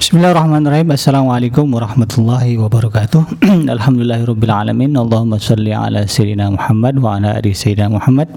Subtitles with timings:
[0.00, 0.96] Bismillahirrahmanirrahim.
[0.96, 3.44] Assalamualaikum warahmatullahi wabarakatuh.
[3.76, 8.32] Alhamdulillahirrabbilalamin Allahumma salli ala Sayyidina Muhammad wa ala ali Sayyidina Muhammad.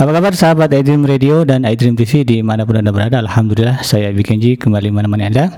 [0.00, 3.20] Apa kabar sahabat iDream Radio dan iDream TV di mana pun anda berada?
[3.20, 5.52] Alhamdulillah saya Abi Kenji kembali menemani anda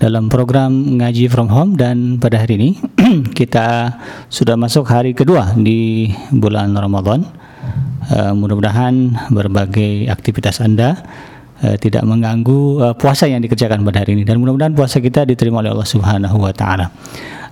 [0.00, 1.76] dalam program Ngaji From Home.
[1.76, 2.70] Dan pada hari ini
[3.38, 3.92] kita
[4.32, 7.28] sudah masuk hari kedua di bulan Ramadan.
[8.08, 10.96] Uh, Mudah-mudahan berbagai aktivitas anda
[11.64, 15.64] uh, tidak mengganggu uh, puasa yang dikerjakan pada hari ini dan mudah-mudahan puasa kita diterima
[15.64, 16.92] oleh Allah Subhanahu wa taala.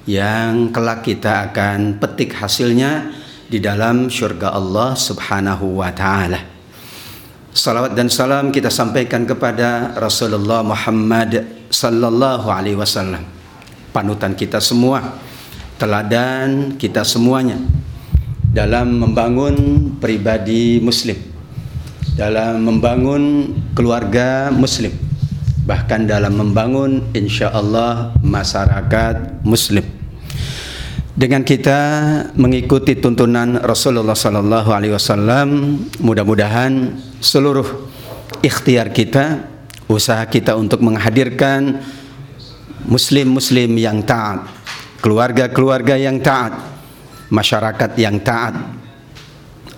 [0.07, 3.11] yang kelak kita akan petik hasilnya
[3.51, 6.39] di dalam syurga Allah Subhanahu wa taala.
[7.51, 13.27] Salawat dan salam kita sampaikan kepada Rasulullah Muhammad sallallahu alaihi wasallam.
[13.91, 15.19] Panutan kita semua,
[15.79, 17.59] teladan kita semuanya
[18.55, 19.55] dalam membangun
[20.03, 21.19] pribadi muslim,
[22.19, 25.04] dalam membangun keluarga muslim
[25.65, 29.85] bahkan dalam membangun insya Allah masyarakat muslim.
[31.15, 31.81] Dengan kita
[32.37, 37.65] mengikuti tuntunan Rasulullah sallallahu alaihi wasallam mudah-mudahan seluruh
[38.43, 39.47] ikhtiar kita
[39.89, 41.81] usaha kita untuk menghadirkan
[42.85, 44.43] muslim-muslim yang taat
[45.05, 46.57] keluarga-keluarga yang taat
[47.29, 48.57] masyarakat yang taat.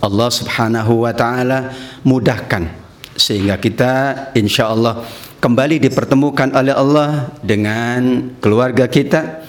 [0.01, 1.75] Allah Subhanahu wa taala
[2.07, 2.71] mudahkan
[3.19, 3.93] sehingga kita
[4.39, 5.03] insya Allah
[5.41, 9.45] kembali dipertemukan oleh Allah dengan keluarga kita,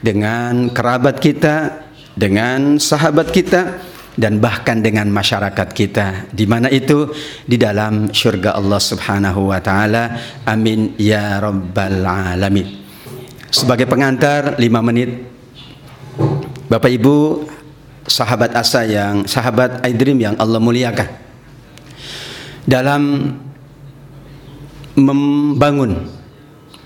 [0.00, 1.84] dengan kerabat kita,
[2.16, 3.80] dengan sahabat kita
[4.20, 6.28] dan bahkan dengan masyarakat kita.
[6.28, 7.08] Di mana itu?
[7.48, 10.16] Di dalam syurga Allah Subhanahu wa taala.
[10.44, 12.68] Amin ya rabbal alamin.
[13.48, 15.26] Sebagai pengantar lima menit.
[16.70, 17.48] Bapak Ibu
[18.06, 21.08] sahabat asa yang sahabat iDream yang Allah muliakan.
[22.62, 23.02] Dalam
[24.98, 26.08] membangun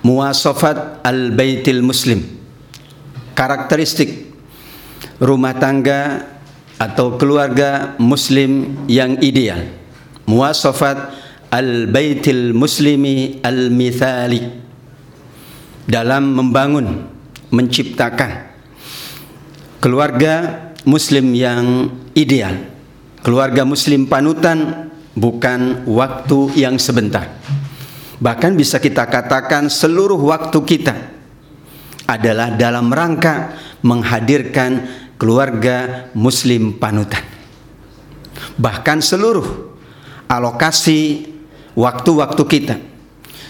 [0.04, 2.20] muasafat al-baitil muslim.
[3.34, 4.30] Karakteristik
[5.18, 6.28] rumah tangga
[6.76, 9.64] atau keluarga muslim yang ideal.
[10.28, 11.12] Muasafat
[11.48, 14.62] al-baitil muslimi al-mithali.
[15.84, 17.04] Dalam membangun
[17.52, 18.48] menciptakan
[19.80, 22.56] keluarga muslim yang ideal.
[23.24, 27.28] Keluarga muslim panutan bukan waktu yang sebentar
[28.24, 30.96] Bahkan bisa kita katakan seluruh waktu kita
[32.08, 33.52] adalah dalam rangka
[33.84, 34.88] menghadirkan
[35.20, 37.20] keluarga muslim panutan.
[38.56, 39.76] Bahkan seluruh
[40.24, 41.28] alokasi
[41.76, 42.76] waktu-waktu kita,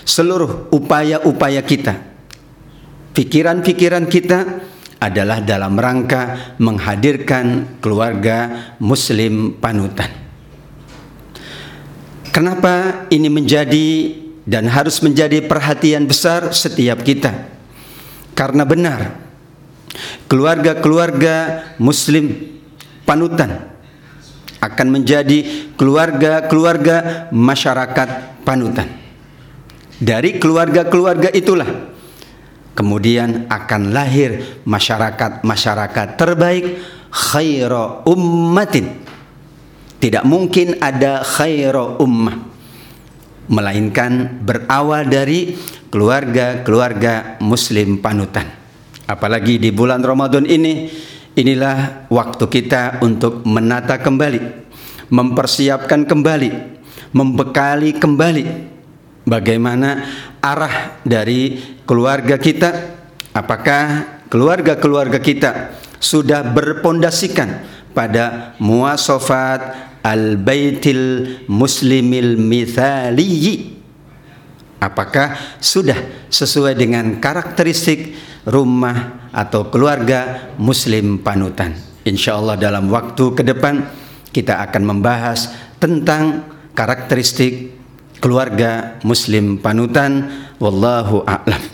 [0.02, 1.94] seluruh upaya-upaya kita,
[3.14, 4.38] pikiran-pikiran kita
[4.98, 10.10] adalah dalam rangka menghadirkan keluarga muslim panutan.
[12.34, 17.48] Kenapa ini menjadi dan harus menjadi perhatian besar setiap kita.
[18.36, 19.16] Karena benar,
[20.28, 22.32] keluarga-keluarga muslim
[23.08, 23.72] panutan
[24.60, 28.08] akan menjadi keluarga-keluarga masyarakat
[28.44, 28.88] panutan.
[30.00, 31.94] Dari keluarga-keluarga itulah
[32.74, 36.64] kemudian akan lahir masyarakat-masyarakat terbaik
[37.08, 39.00] khaira ummatin.
[40.02, 42.53] Tidak mungkin ada khaira ummah
[43.48, 45.56] melainkan berawal dari
[45.92, 48.48] keluarga-keluarga muslim panutan.
[49.04, 50.88] Apalagi di bulan Ramadan ini
[51.36, 54.40] inilah waktu kita untuk menata kembali,
[55.12, 56.50] mempersiapkan kembali,
[57.12, 58.44] membekali kembali
[59.28, 60.04] bagaimana
[60.40, 62.70] arah dari keluarga kita
[63.32, 67.64] apakah keluarga-keluarga kita sudah berpondasikan
[67.96, 68.52] pada
[70.04, 71.04] muasafat al-baitil
[71.48, 73.72] muslimil mithaliyi.
[74.84, 78.12] Apakah sudah sesuai dengan karakteristik
[78.44, 81.72] rumah atau keluarga muslim panutan?
[82.04, 83.80] Insyaallah dalam waktu ke depan
[84.28, 85.48] kita akan membahas
[85.80, 86.44] tentang
[86.76, 87.72] karakteristik
[88.20, 90.44] keluarga muslim panutan.
[90.60, 91.73] Wallahu a'lam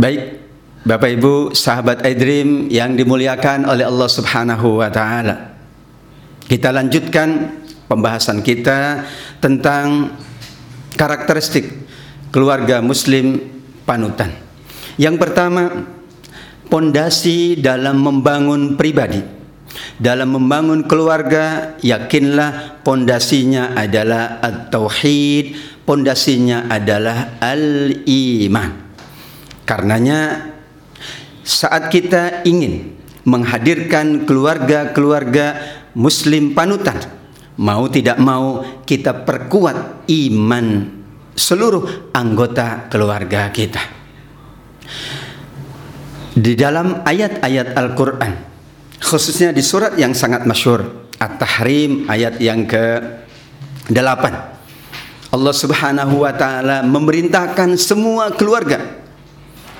[0.00, 0.40] Baik,
[0.80, 5.60] Bapak Ibu, sahabat iDream yang dimuliakan oleh Allah Subhanahu wa taala.
[6.48, 9.04] Kita lanjutkan pembahasan kita
[9.44, 10.16] tentang
[10.96, 11.68] karakteristik
[12.32, 13.44] keluarga muslim
[13.84, 14.32] panutan.
[14.96, 15.84] Yang pertama,
[16.72, 19.20] pondasi dalam membangun pribadi.
[20.00, 28.89] Dalam membangun keluarga, yakinlah pondasinya adalah at-tauhid, pondasinya adalah al-iman.
[29.70, 30.50] Karenanya
[31.46, 32.90] saat kita ingin
[33.22, 35.62] menghadirkan keluarga-keluarga
[35.94, 36.98] muslim panutan
[37.54, 40.66] mau tidak mau kita perkuat iman
[41.38, 43.78] seluruh anggota keluarga kita.
[46.34, 48.32] Di dalam ayat-ayat Al-Qur'an
[48.98, 50.82] khususnya di surat yang sangat masyhur
[51.14, 53.06] At-Tahrim ayat yang ke
[53.86, 58.99] 8 Allah Subhanahu wa taala memerintahkan semua keluarga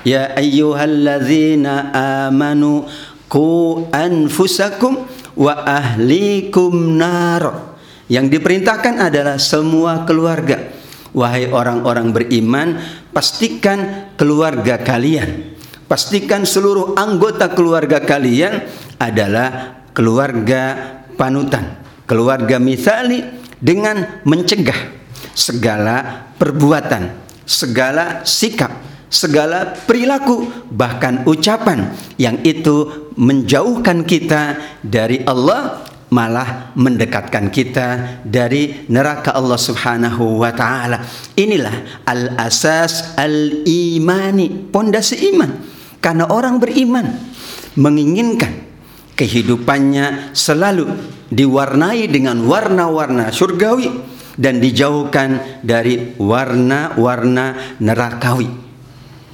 [0.01, 1.93] Ya ayyuhalladzina
[2.27, 2.89] amanu
[3.29, 5.05] ku anfusakum
[5.37, 7.77] wa ahlikum nar.
[8.11, 10.73] Yang diperintahkan adalah semua keluarga.
[11.11, 12.79] Wahai orang-orang beriman,
[13.11, 15.59] pastikan keluarga kalian,
[15.91, 18.63] pastikan seluruh anggota keluarga kalian
[18.95, 20.75] adalah keluarga
[21.19, 23.27] panutan, keluarga misali
[23.59, 25.03] dengan mencegah
[25.35, 27.11] segala perbuatan,
[27.43, 38.19] segala sikap segala perilaku bahkan ucapan yang itu menjauhkan kita dari Allah malah mendekatkan kita
[38.23, 41.03] dari neraka Allah Subhanahu wa taala.
[41.35, 45.51] Inilah al-asas al-imani, pondasi iman.
[46.01, 47.07] Karena orang beriman
[47.77, 48.51] menginginkan
[49.15, 50.89] kehidupannya selalu
[51.31, 53.87] diwarnai dengan warna-warna surgawi
[54.35, 58.70] dan dijauhkan dari warna-warna nerakawi.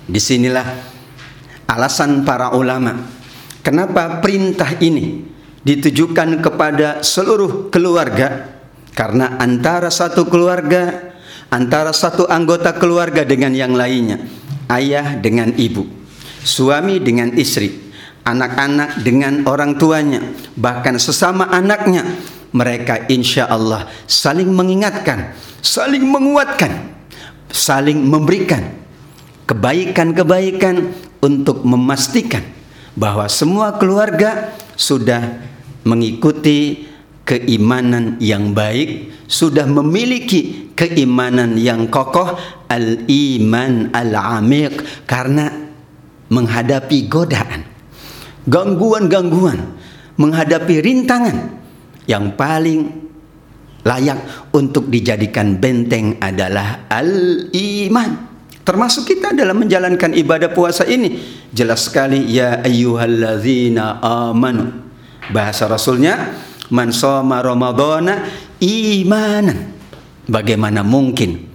[0.07, 0.67] Di sinilah
[1.67, 2.95] alasan para ulama
[3.59, 5.27] kenapa perintah ini
[5.67, 8.55] ditujukan kepada seluruh keluarga.
[8.97, 11.13] Karena antara satu keluarga
[11.51, 14.19] antara satu anggota keluarga dengan yang lainnya
[14.67, 15.87] ayah dengan ibu
[16.43, 17.91] suami dengan istri
[18.27, 20.19] anak-anak dengan orang tuanya
[20.59, 22.03] bahkan sesama anaknya
[22.51, 25.31] mereka insya Allah saling mengingatkan
[25.63, 26.91] saling menguatkan
[27.47, 28.76] saling memberikan
[29.47, 30.91] kebaikan-kebaikan
[31.23, 32.43] untuk memastikan
[32.93, 35.41] bahwa semua keluarga sudah
[35.87, 36.85] mengikuti
[37.23, 42.35] keimanan yang baik, sudah memiliki keimanan yang kokoh,
[42.67, 45.51] al-iman al-amiq karena
[46.27, 47.63] menghadapi godaan,
[48.47, 49.75] gangguan-gangguan,
[50.19, 51.55] menghadapi rintangan
[52.07, 53.07] yang paling
[53.87, 54.19] layak
[54.51, 58.26] untuk dijadikan benteng adalah al-iman.
[58.67, 61.23] Termasuk kita dalam menjalankan ibadah puasa ini
[61.55, 64.83] jelas sekali ya ayyuhalladzina amanu.
[65.31, 66.35] Bahasa Rasulnya
[66.67, 68.27] man shoma ramadhana
[68.59, 69.71] imanan.
[70.27, 71.47] Bagaimana mungkin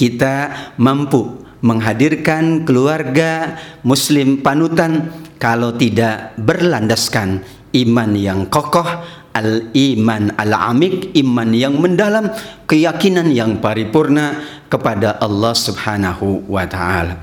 [0.00, 7.44] kita mampu menghadirkan keluarga muslim panutan kalau tidak berlandaskan
[7.76, 8.88] iman yang kokoh
[9.34, 12.30] al-iman al-amik, iman yang mendalam,
[12.70, 14.38] keyakinan yang paripurna
[14.70, 17.18] kepada Allah Subhanahu wa taala.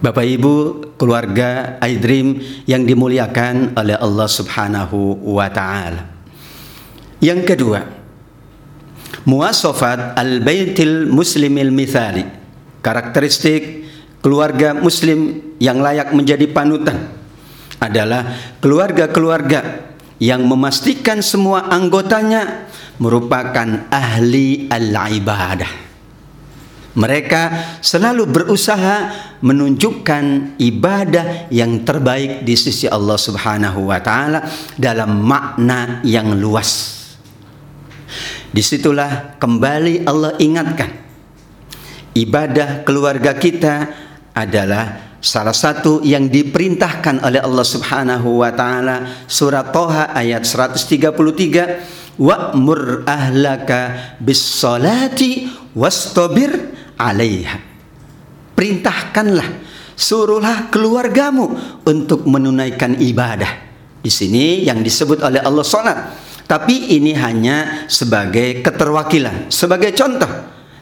[0.00, 0.54] Bapak Ibu,
[0.96, 6.08] keluarga iDream yang dimuliakan oleh Allah Subhanahu wa taala.
[7.20, 7.80] Yang kedua,
[9.28, 12.24] muasafat al-baitil muslimil mithali.
[12.84, 13.84] Karakteristik
[14.20, 17.08] keluarga muslim yang layak menjadi panutan
[17.80, 18.28] adalah
[18.60, 19.92] keluarga-keluarga
[20.24, 25.84] yang memastikan semua anggotanya merupakan ahli al-ibadah.
[26.94, 27.42] Mereka
[27.82, 29.10] selalu berusaha
[29.42, 34.46] menunjukkan ibadah yang terbaik di sisi Allah Subhanahu wa taala
[34.78, 37.02] dalam makna yang luas.
[38.54, 40.90] Di situlah kembali Allah ingatkan
[42.14, 43.90] ibadah keluarga kita
[44.30, 53.08] adalah salah satu yang diperintahkan oleh Allah Subhanahu wa taala surat Toha ayat 133 wa'mur
[53.08, 56.52] ahlaka bis salati wastabir
[57.00, 57.56] 'alaiha.
[58.54, 59.48] Perintahkanlah,
[59.96, 61.56] suruhlah keluargamu
[61.88, 63.64] untuk menunaikan ibadah.
[64.04, 65.98] Di sini yang disebut oleh Allah salat.
[66.44, 70.28] Tapi ini hanya sebagai keterwakilan, sebagai contoh.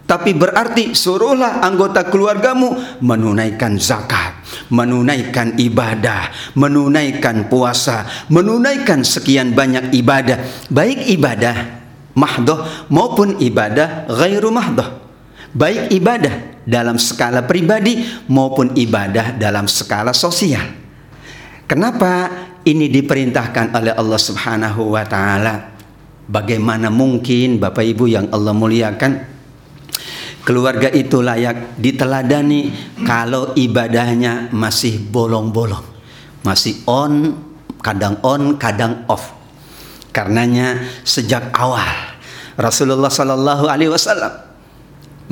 [0.02, 6.28] Tapi berarti suruhlah anggota keluargamu menunaikan zakat, menunaikan ibadah,
[6.58, 11.80] menunaikan puasa, menunaikan sekian banyak ibadah, baik ibadah
[12.12, 12.60] mahdoh
[12.92, 15.02] maupun ibadah ghairu mahdoh
[15.52, 20.64] baik ibadah dalam skala pribadi maupun ibadah dalam skala sosial.
[21.68, 22.28] Kenapa
[22.64, 25.72] ini diperintahkan oleh Allah Subhanahu wa taala?
[26.28, 29.12] Bagaimana mungkin Bapak Ibu yang Allah muliakan
[30.42, 32.74] keluarga itu layak diteladani
[33.06, 35.82] kalau ibadahnya masih bolong-bolong,
[36.42, 37.38] masih on,
[37.82, 39.34] kadang on, kadang off.
[40.12, 40.76] Karenanya
[41.08, 41.88] sejak awal
[42.60, 44.44] Rasulullah Sallallahu Alaihi Wasallam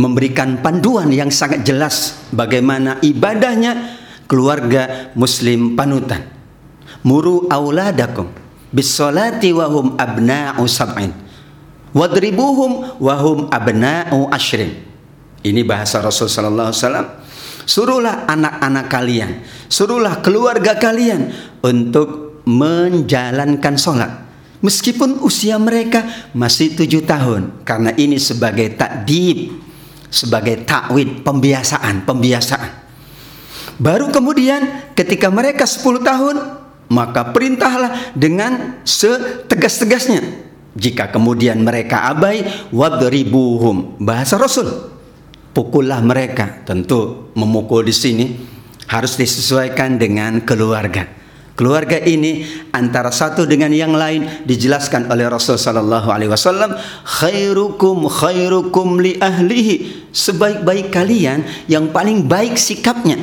[0.00, 6.24] memberikan panduan yang sangat jelas bagaimana ibadahnya keluarga muslim panutan.
[7.04, 8.32] Muru auladakum
[8.72, 11.12] bisolati wahum abna'u sab'in.
[11.92, 14.89] Wadribuhum wahum abna'u ashrin.
[15.40, 17.18] Ini bahasa Rasul sallallahu alaihi.
[17.64, 19.30] Suruhlah anak-anak kalian,
[19.70, 21.30] suruhlah keluarga kalian
[21.62, 24.10] untuk menjalankan sholat.
[24.60, 27.64] Meskipun usia mereka masih tujuh tahun.
[27.64, 29.70] Karena ini sebagai takdib
[30.10, 32.70] sebagai takwid pembiasaan pembiasaan
[33.78, 36.36] baru kemudian ketika mereka 10 tahun
[36.90, 42.42] maka perintahlah dengan setegas-tegasnya jika kemudian mereka abai
[42.74, 44.90] wadribuhum bahasa Rasul
[45.50, 48.26] pukullah mereka tentu memukul di sini
[48.90, 51.20] harus disesuaikan dengan keluarga
[51.60, 56.72] Keluarga ini antara satu dengan yang lain dijelaskan oleh Rasul sallallahu alaihi wasallam,
[57.04, 60.08] khairukum khairukum li ahlihi.
[60.08, 63.20] Sebaik-baik kalian yang paling baik sikapnya,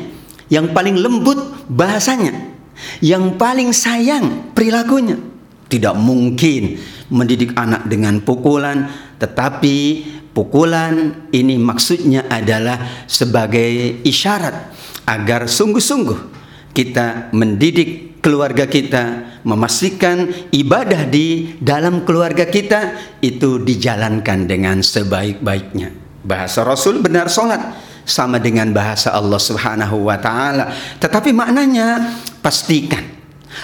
[0.53, 2.53] yang paling lembut bahasanya,
[3.01, 5.17] yang paling sayang perilakunya.
[5.65, 6.77] Tidak mungkin
[7.10, 8.86] mendidik anak dengan pukulan,
[9.17, 10.05] tetapi
[10.38, 14.70] pukulan ini maksudnya adalah sebagai isyarat
[15.10, 16.38] agar sungguh-sungguh
[16.77, 25.89] kita mendidik keluarga kita, memastikan ibadah di dalam keluarga kita itu dijalankan dengan sebaik-baiknya.
[26.22, 27.74] Bahasa Rasul benar solat
[28.06, 30.70] sama dengan bahasa Allah Subhanahu wa taala.
[31.01, 32.13] Tetapi maknanya
[32.46, 33.01] pastikan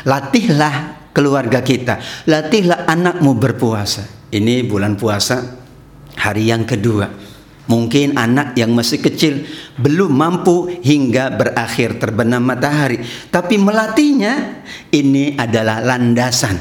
[0.10, 4.26] latihlah keluarga kita, latihlah anakmu berpuasa.
[4.34, 5.63] Ini bulan puasa
[6.24, 7.12] hari yang kedua.
[7.64, 9.48] Mungkin anak yang masih kecil
[9.80, 13.00] belum mampu hingga berakhir terbenam matahari,
[13.32, 16.60] tapi melatihnya ini adalah landasan.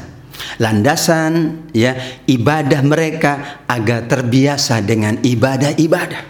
[0.62, 1.94] Landasan ya
[2.26, 6.22] ibadah mereka agar terbiasa dengan ibadah-ibadah.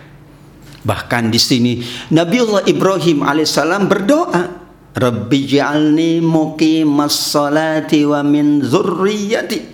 [0.83, 1.73] Bahkan di sini
[2.11, 4.43] Nabiullah Ibrahim alaihissalam berdoa,
[4.93, 9.72] Rabbi ja'alni muqimas wa min zurriyati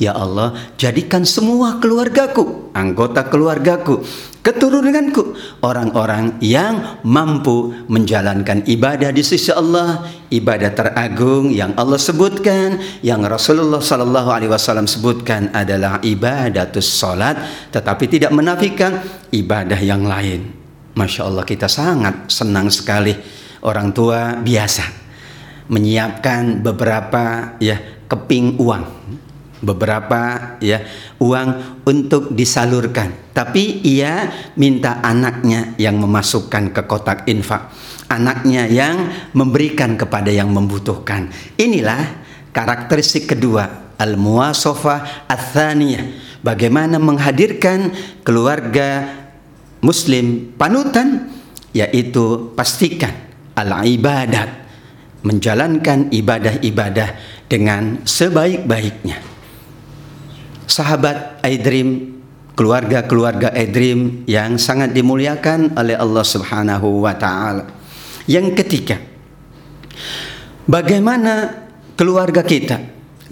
[0.00, 4.00] Ya Allah, jadikan semua keluargaku, anggota keluargaku,
[4.40, 13.20] keturunanku, orang-orang yang mampu menjalankan ibadah di sisi Allah, ibadah teragung yang Allah sebutkan, yang
[13.28, 17.36] Rasulullah Sallallahu Alaihi Wasallam sebutkan adalah ibadatus salat,
[17.68, 20.48] tetapi tidak menafikan ibadah yang lain.
[20.96, 23.12] Masya Allah kita sangat senang sekali
[23.68, 24.96] orang tua biasa
[25.68, 27.76] menyiapkan beberapa ya
[28.08, 28.84] keping uang
[29.60, 30.84] beberapa ya
[31.20, 33.32] uang untuk disalurkan.
[33.32, 37.72] Tapi ia minta anaknya yang memasukkan ke kotak infak.
[38.10, 41.30] Anaknya yang memberikan kepada yang membutuhkan.
[41.54, 42.02] Inilah
[42.50, 47.94] karakteristik kedua al muwasafah atsaniyah bagaimana menghadirkan
[48.26, 49.06] keluarga
[49.78, 51.30] muslim panutan
[51.70, 53.14] yaitu pastikan
[53.54, 54.48] al-ibadat,
[55.22, 57.08] menjalankan ibadah-ibadah
[57.46, 59.29] dengan sebaik-baiknya.
[60.70, 62.22] Sahabat Aidrim,
[62.54, 67.66] keluarga-keluarga Aidrim yang sangat dimuliakan oleh Allah Subhanahu wa taala.
[68.30, 69.02] Yang ketiga,
[70.70, 71.66] bagaimana
[71.98, 72.78] keluarga kita,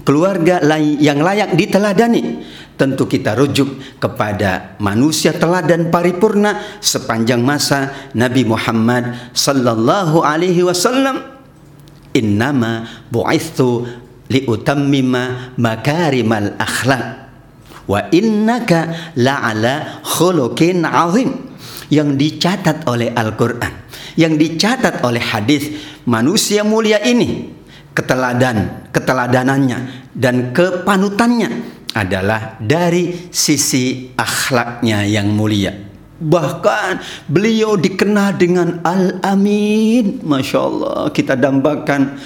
[0.02, 0.58] keluarga
[0.98, 2.42] yang layak diteladani?
[2.74, 11.22] Tentu kita rujuk kepada manusia teladan paripurna sepanjang masa Nabi Muhammad sallallahu alaihi wasallam.
[12.18, 13.86] Innama bu'ithu
[14.26, 17.27] liutammima makarimal akhlak
[17.88, 21.32] wa innaka la'ala khuluqin azim
[21.88, 23.88] yang dicatat oleh Al-Qur'an
[24.20, 25.72] yang dicatat oleh hadis
[26.04, 27.48] manusia mulia ini
[27.96, 35.72] keteladan keteladanannya dan kepanutannya adalah dari sisi akhlaknya yang mulia.
[36.18, 36.98] Bahkan
[37.30, 40.18] beliau dikenal dengan Al-Amin.
[40.26, 42.18] Masya Allah kita dambakan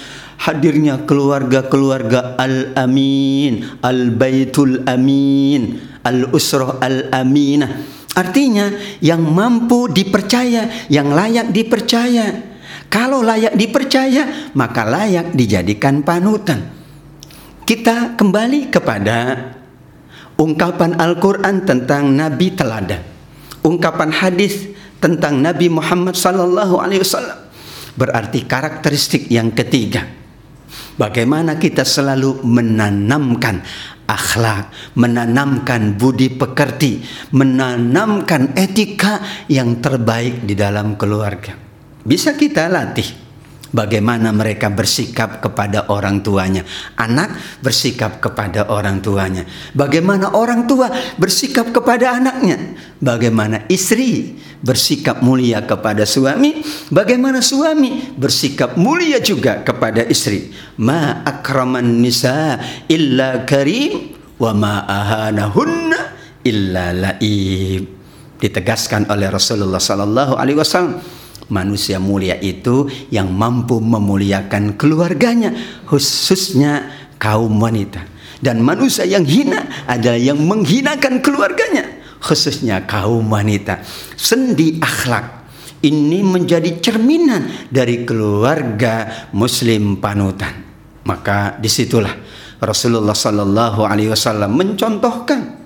[0.43, 7.71] hadirnya keluarga-keluarga Al-Amin, Al-Baitul Amin, Al-Usrah Al-Aminah.
[8.13, 8.69] Artinya
[8.99, 12.51] yang mampu dipercaya, yang layak dipercaya.
[12.91, 16.69] Kalau layak dipercaya, maka layak dijadikan panutan.
[17.63, 19.49] Kita kembali kepada
[20.35, 23.01] ungkapan Al-Quran tentang Nabi teladan,
[23.63, 24.69] ungkapan hadis
[24.99, 27.39] tentang Nabi Muhammad sallallahu alaihi wasallam.
[27.97, 30.22] Berarti karakteristik yang ketiga.
[30.93, 33.65] Bagaimana kita selalu menanamkan
[34.05, 37.01] akhlak, menanamkan budi pekerti,
[37.33, 41.57] menanamkan etika yang terbaik di dalam keluarga.
[42.03, 43.22] Bisa kita latih
[43.73, 46.61] bagaimana mereka bersikap kepada orang tuanya.
[46.95, 49.43] Anak bersikap kepada orang tuanya.
[49.73, 50.87] Bagaimana orang tua
[51.17, 52.77] bersikap kepada anaknya.
[53.01, 56.63] Bagaimana istri bersikap mulia kepada suami.
[56.93, 60.53] Bagaimana suami bersikap mulia juga kepada istri.
[60.79, 65.99] Ma akraman nisa illa karim wa ma ahanahunna
[66.45, 67.83] illa laib.
[68.39, 70.99] Ditegaskan oleh Rasulullah sallallahu alaihi wasallam
[71.51, 75.51] manusia mulia itu yang mampu memuliakan keluarganya
[75.87, 78.05] khususnya kaum wanita.
[78.43, 83.83] Dan manusia yang hina adalah yang menghinakan keluarganya khususnya kaum wanita.
[84.19, 85.43] Sendi akhlak
[85.83, 90.63] ini menjadi cerminan dari keluarga muslim panutan.
[91.03, 92.15] Maka di situlah
[92.63, 95.59] Rasulullah Sallallahu Alaihi Wasallam mencontohkan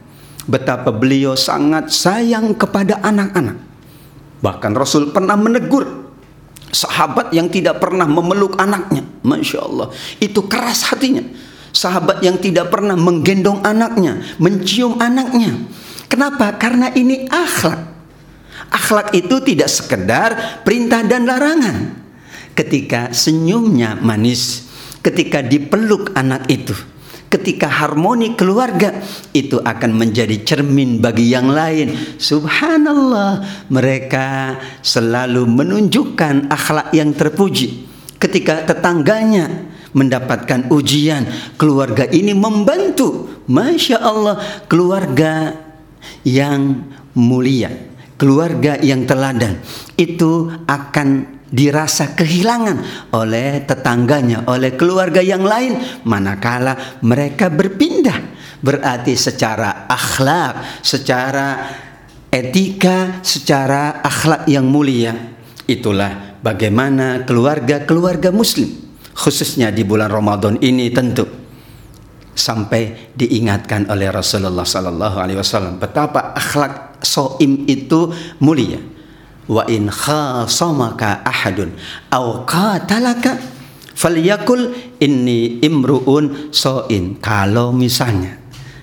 [0.50, 3.67] betapa beliau sangat sayang kepada anak-anak
[4.42, 6.08] Bahkan Rasul pernah menegur
[6.70, 9.06] sahabat yang tidak pernah memeluk anaknya.
[9.26, 9.88] Masya Allah.
[10.22, 11.24] Itu keras hatinya.
[11.74, 15.54] Sahabat yang tidak pernah menggendong anaknya, mencium anaknya.
[16.10, 16.56] Kenapa?
[16.58, 17.94] Karena ini akhlak.
[18.74, 21.94] Akhlak itu tidak sekedar perintah dan larangan.
[22.58, 24.66] Ketika senyumnya manis,
[25.06, 26.74] ketika dipeluk anak itu,
[27.38, 28.98] ketika harmoni keluarga
[29.30, 31.94] itu akan menjadi cermin bagi yang lain.
[32.18, 37.86] Subhanallah, mereka selalu menunjukkan akhlak yang terpuji.
[38.18, 41.30] Ketika tetangganya mendapatkan ujian,
[41.62, 43.30] keluarga ini membantu.
[43.46, 45.54] Masya Allah, keluarga
[46.26, 47.70] yang mulia,
[48.18, 49.62] keluarga yang teladan
[49.96, 58.36] itu akan dirasa kehilangan oleh tetangganya, oleh keluarga yang lain manakala mereka berpindah.
[58.58, 61.48] Berarti secara akhlak, secara
[62.34, 65.14] etika, secara akhlak yang mulia.
[65.68, 71.26] Itulah bagaimana keluarga-keluarga muslim khususnya di bulan Ramadan ini tentu
[72.38, 78.78] sampai diingatkan oleh Rasulullah sallallahu alaihi wasallam betapa akhlak soim itu mulia
[79.48, 81.72] wa in khasamaka ahadun
[82.12, 83.40] aw qatalaka
[83.96, 86.54] falyakul inni imruun.
[86.54, 88.40] Soin kalau misalnya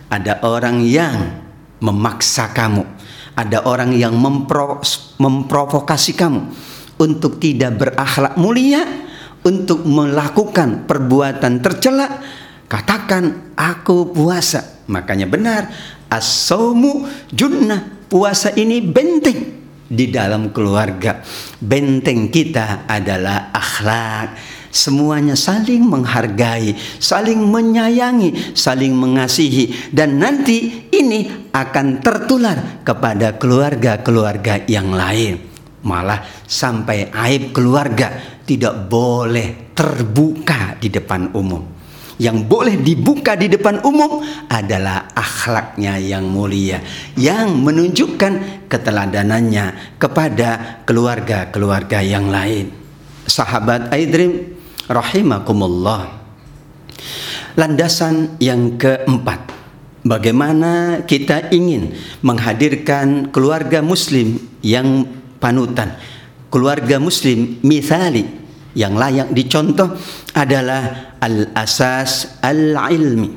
[0.08, 1.44] ada orang yang
[1.84, 2.94] memaksa kamu
[3.34, 4.78] ada orang yang mempro,
[5.18, 6.54] memprovokasi kamu
[7.02, 8.86] untuk tidak berakhlak mulia
[9.42, 12.22] untuk melakukan perbuatan tercela
[12.70, 14.86] katakan aku puasa.
[14.86, 15.66] Makanya benar
[16.06, 19.63] as-saumu junnah puasa ini benteng
[19.94, 21.22] di dalam keluarga.
[21.62, 24.36] Benteng kita adalah akhlak.
[24.74, 34.90] Semuanya saling menghargai, saling menyayangi, saling mengasihi, dan nanti ini akan tertular kepada keluarga-keluarga yang
[34.90, 35.38] lain.
[35.86, 41.73] Malah sampai aib keluarga tidak boleh terbuka di depan umum
[42.18, 46.78] yang boleh dibuka di depan umum adalah akhlaknya yang mulia
[47.18, 52.70] yang menunjukkan keteladanannya kepada keluarga-keluarga yang lain.
[53.24, 54.54] sahabat Aidrim
[54.86, 56.22] rahimakumullah.
[57.54, 59.54] Landasan yang keempat,
[60.02, 65.06] bagaimana kita ingin menghadirkan keluarga muslim yang
[65.38, 65.94] panutan,
[66.50, 68.43] keluarga muslim misali
[68.74, 69.94] yang layak dicontoh
[70.34, 73.30] adalah al-asas al-ilmi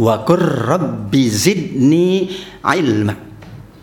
[0.00, 2.28] wa qur rabbi zidni
[2.64, 3.16] ilma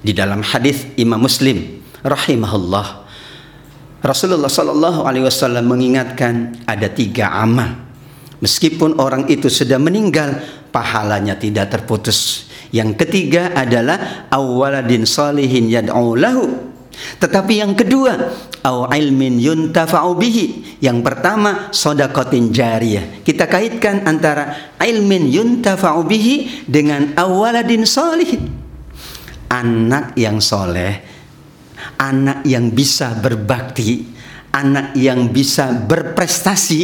[0.02, 3.08] di dalam hadis Imam Muslim rahimahullah
[3.98, 7.90] Rasulullah Shallallahu Alaihi Wasallam mengingatkan ada tiga amal.
[8.38, 10.38] Meskipun orang itu sudah meninggal,
[10.70, 12.46] pahalanya tidak terputus.
[12.70, 16.46] Yang ketiga adalah awaladin salihin yad'u lahu.
[17.18, 18.32] Tetapi yang kedua,
[18.68, 20.76] au ilmin yuntafa'u bihi.
[20.84, 23.24] Yang pertama, sodakotin jariyah.
[23.24, 28.52] Kita kaitkan antara ilmin yuntafa'u bihi dengan awaladin salihin.
[29.48, 31.18] Anak yang soleh
[31.98, 34.06] anak yang bisa berbakti,
[34.54, 36.82] anak yang bisa berprestasi,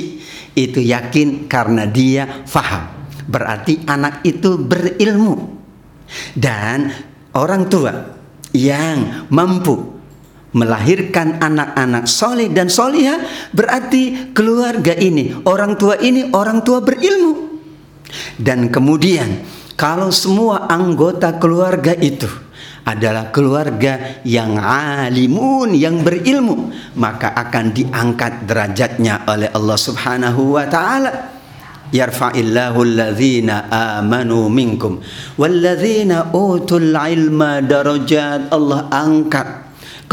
[0.54, 2.90] itu yakin karena dia faham.
[3.26, 5.62] Berarti anak itu berilmu.
[6.38, 6.92] Dan
[7.34, 7.94] orang tua
[8.54, 9.93] yang mampu
[10.54, 17.62] melahirkan anak-anak soleh dan solihah berarti keluarga ini, orang tua ini orang tua berilmu.
[18.38, 19.42] Dan kemudian
[19.74, 22.30] kalau semua anggota keluarga itu
[22.84, 26.68] adalah keluarga yang alimun yang berilmu
[27.00, 31.32] maka akan diangkat derajatnya oleh Allah Subhanahu wa taala
[31.96, 35.00] yarfa'illahu alladhina amanu minkum
[35.40, 39.63] walladhina utul ilma darajat Allah angkat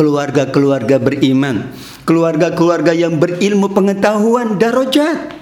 [0.01, 1.69] keluarga-keluarga beriman
[2.09, 5.37] keluarga-keluarga yang berilmu pengetahuan darajat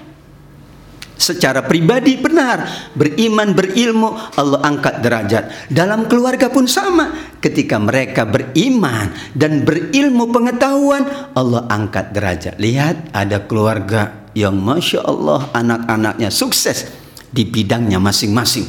[1.19, 5.45] secara pribadi benar, beriman, berilmu, Allah angkat derajat.
[5.67, 7.11] Dalam keluarga pun sama,
[7.43, 12.55] ketika mereka beriman dan berilmu pengetahuan, Allah angkat derajat.
[12.57, 16.87] Lihat, ada keluarga yang masya Allah anak-anaknya sukses
[17.35, 18.65] di bidangnya masing-masing.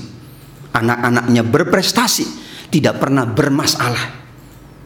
[0.73, 2.25] Anak-anaknya berprestasi,
[2.73, 4.18] tidak pernah bermasalah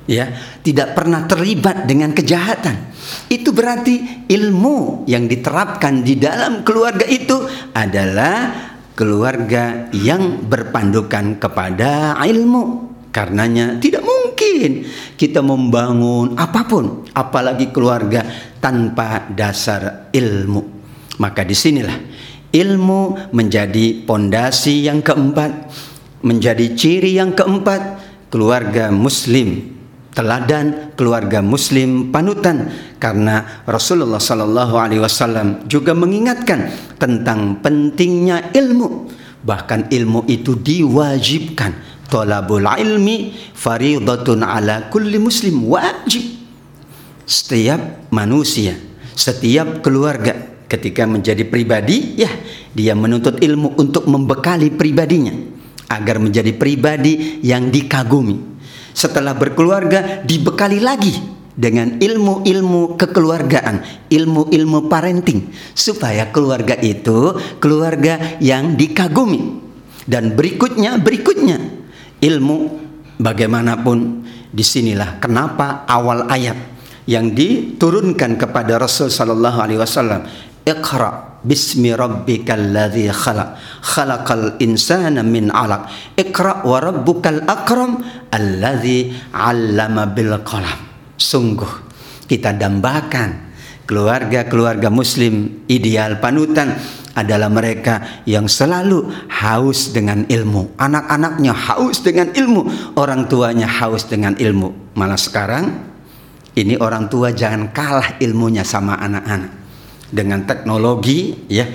[0.07, 0.31] ya
[0.63, 2.93] tidak pernah terlibat dengan kejahatan.
[3.27, 7.43] Itu berarti ilmu yang diterapkan di dalam keluarga itu
[7.75, 8.51] adalah
[8.93, 12.93] keluarga yang berpandukan kepada ilmu.
[13.13, 18.25] Karenanya tidak mungkin kita membangun apa pun apalagi keluarga
[18.57, 20.81] tanpa dasar ilmu.
[21.21, 21.93] Maka di sinilah
[22.49, 25.69] ilmu menjadi pondasi yang keempat
[26.25, 28.01] menjadi ciri yang keempat
[28.33, 29.82] keluarga muslim
[30.13, 32.69] teladan keluarga muslim panutan
[33.01, 36.69] karena Rasulullah sallallahu alaihi wasallam juga mengingatkan
[37.01, 39.09] tentang pentingnya ilmu.
[39.43, 41.91] Bahkan ilmu itu diwajibkan.
[42.07, 46.21] Talabul ilmi faridatun ala kulli muslim wajib.
[47.25, 48.77] Setiap manusia
[49.13, 50.33] setiap keluarga
[50.65, 52.29] ketika menjadi pribadi ya
[52.73, 55.33] dia menuntut ilmu untuk membekali pribadinya
[55.93, 58.52] agar menjadi pribadi yang dikagumi
[58.93, 61.13] setelah berkeluarga dibekali lagi
[61.53, 69.61] dengan ilmu-ilmu kekeluargaan, ilmu-ilmu parenting supaya keluarga itu keluarga yang dikagumi.
[70.03, 71.57] Dan berikutnya berikutnya
[72.19, 72.57] ilmu
[73.21, 76.57] bagaimanapun di sinilah kenapa awal ayat
[77.07, 80.23] yang diturunkan kepada Rasul sallallahu alaihi wasallam
[80.63, 87.99] Iqra bismi rabbikal ladzi khalaq khalaqal insana min 'alaq Iqra wa rabbukal akram
[88.31, 90.79] alladzi 'allama bil qalam
[91.19, 91.67] Sungguh
[92.31, 93.51] kita dambakan
[93.83, 96.79] keluarga-keluarga muslim ideal panutan
[97.13, 100.79] adalah mereka yang selalu haus dengan ilmu.
[100.79, 104.97] Anak-anaknya haus dengan ilmu, orang tuanya haus dengan ilmu.
[104.97, 105.65] Malah sekarang
[106.57, 109.62] ini orang tua jangan kalah ilmunya sama anak-anak
[110.13, 111.65] dengan teknologi ya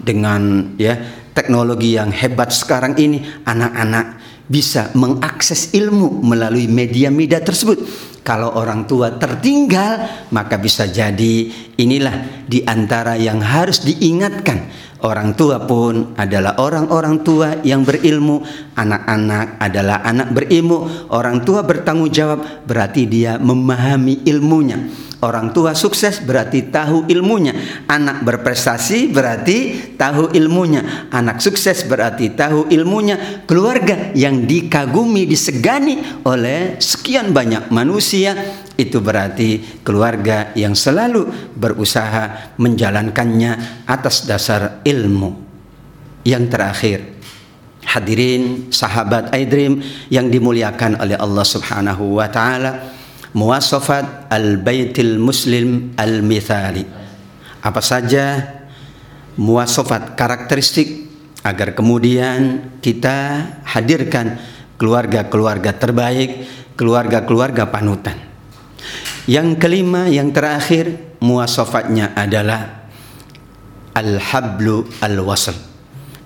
[0.00, 0.96] dengan ya
[1.36, 7.80] teknologi yang hebat sekarang ini anak-anak bisa mengakses ilmu melalui media-media tersebut.
[8.24, 14.68] Kalau orang tua tertinggal, maka bisa jadi inilah di antara yang harus diingatkan
[15.04, 18.40] Orang tua pun adalah orang-orang tua yang berilmu,
[18.72, 21.12] anak-anak adalah anak berilmu.
[21.12, 24.80] Orang tua bertanggung jawab berarti dia memahami ilmunya.
[25.24, 27.56] Orang tua sukses berarti tahu ilmunya.
[27.88, 29.56] Anak berprestasi berarti
[29.96, 31.08] tahu ilmunya.
[31.08, 33.40] Anak sukses berarti tahu ilmunya.
[33.48, 38.36] Keluarga yang dikagumi, disegani oleh sekian banyak manusia
[38.76, 45.40] itu berarti keluarga yang selalu berusaha menjalankannya atas dasar ilmu.
[46.20, 46.98] Yang terakhir,
[47.88, 49.80] hadirin sahabat Aidrim
[50.12, 52.93] yang dimuliakan oleh Allah Subhanahu wa taala,
[53.34, 56.86] muwasafat al-baitil muslim al-mithali
[57.64, 58.40] apa saja
[59.34, 61.10] muwasafat karakteristik
[61.44, 64.40] agar kemudian kita hadirkan
[64.80, 68.16] keluarga-keluarga terbaik, keluarga-keluarga panutan.
[69.28, 72.88] Yang kelima, yang terakhir, muwasafatnya adalah
[73.96, 75.56] al-hablu al-wasl,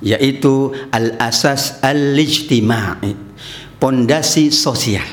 [0.03, 3.15] yaitu al-asas al-ijtima'i,
[3.79, 5.07] pondasi sosial,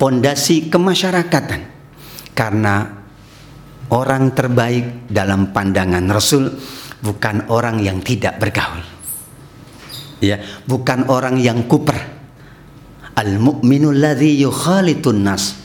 [0.00, 1.68] pondasi kemasyarakatan.
[2.32, 2.88] Karena
[3.92, 6.48] orang terbaik dalam pandangan Rasul
[7.04, 8.80] bukan orang yang tidak bergaul.
[10.24, 12.00] Ya, bukan orang yang kuper.
[13.12, 15.60] Al-mu'minu alladhi yukhalitun nas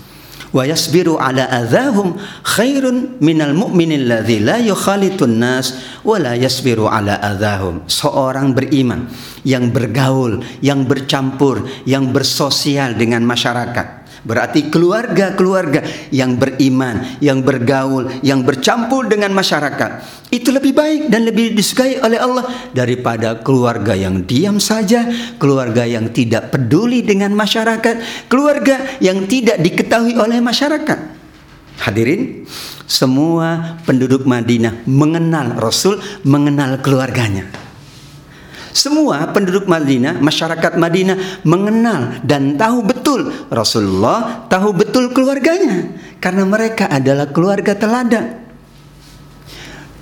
[0.56, 2.16] wa yasbiru ala adhahum
[2.48, 9.12] khairun minal mu'minil ladzi la yukhalitun nas wa la yasbiru ala adhahum seorang beriman
[9.44, 18.42] yang bergaul yang bercampur yang bersosial dengan masyarakat Berarti keluarga-keluarga yang beriman, yang bergaul, yang
[18.42, 20.02] bercampur dengan masyarakat
[20.34, 25.06] itu lebih baik dan lebih disukai oleh Allah daripada keluarga yang diam saja,
[25.38, 31.00] keluarga yang tidak peduli dengan masyarakat, keluarga yang tidak diketahui oleh masyarakat.
[31.86, 32.50] Hadirin,
[32.90, 37.65] semua penduduk Madinah mengenal Rasul, mengenal keluarganya.
[38.76, 45.96] Semua penduduk Madinah, masyarakat Madinah mengenal dan tahu betul Rasulullah, tahu betul keluarganya.
[46.20, 48.44] Karena mereka adalah keluarga teladan.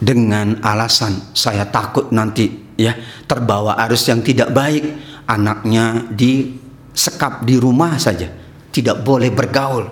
[0.02, 2.98] Dengan alasan saya takut nanti ya
[3.30, 4.84] terbawa arus yang tidak baik,
[5.30, 8.26] anaknya disekap di rumah saja,
[8.74, 9.86] tidak boleh bergaul,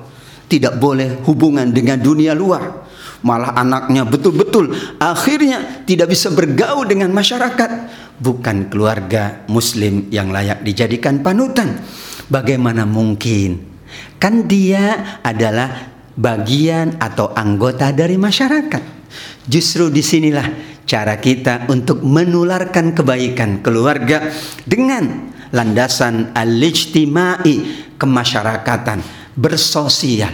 [0.49, 2.89] tidak boleh hubungan dengan dunia luar.
[3.21, 7.69] Malah anaknya betul-betul akhirnya tidak bisa bergaul dengan masyarakat
[8.21, 11.81] bukan keluarga muslim yang layak dijadikan panutan.
[12.29, 13.57] Bagaimana mungkin?
[14.21, 19.01] Kan dia adalah bagian atau anggota dari masyarakat.
[19.49, 20.47] Justru di sinilah
[20.85, 24.29] cara kita untuk menularkan kebaikan keluarga
[24.63, 27.55] dengan landasan al-ijtimai
[27.97, 29.01] kemasyarakatan
[29.35, 30.31] bersosial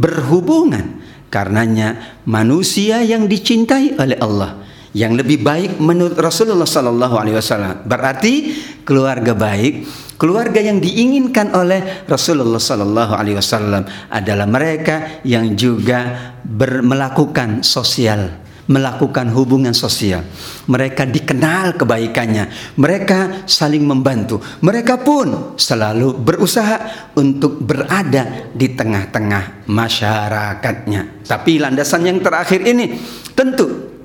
[0.00, 1.04] berhubungan.
[1.26, 4.65] Karenanya manusia yang dicintai oleh Allah
[4.96, 7.84] yang lebih baik menurut Rasulullah sallallahu alaihi wasallam.
[7.84, 9.84] Berarti keluarga baik,
[10.16, 18.48] keluarga yang diinginkan oleh Rasulullah sallallahu alaihi wasallam adalah mereka yang juga ber, melakukan sosial
[18.66, 20.26] melakukan hubungan sosial.
[20.66, 24.42] Mereka dikenal kebaikannya, mereka saling membantu.
[24.42, 31.22] Mereka pun selalu berusaha untuk berada di tengah-tengah masyarakatnya.
[31.22, 32.98] Tapi landasan yang terakhir ini
[33.38, 33.95] tentu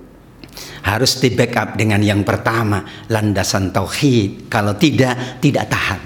[0.81, 4.49] harus di backup dengan yang pertama, landasan tauhid.
[4.49, 5.99] Kalau tidak, tidak tahan.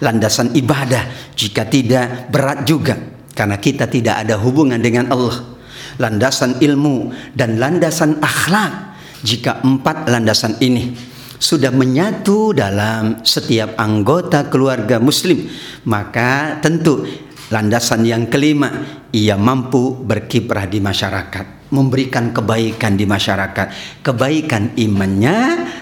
[0.00, 2.96] Landasan ibadah, jika tidak berat juga
[3.36, 5.60] karena kita tidak ada hubungan dengan Allah
[6.00, 8.96] landasan ilmu dan landasan akhlak.
[9.20, 10.96] Jika empat landasan ini
[11.36, 15.44] sudah menyatu dalam setiap anggota keluarga muslim,
[15.84, 17.04] maka tentu
[17.52, 23.66] landasan yang kelima ia mampu berkiprah di masyarakat, memberikan kebaikan di masyarakat.
[24.02, 25.38] Kebaikan imannya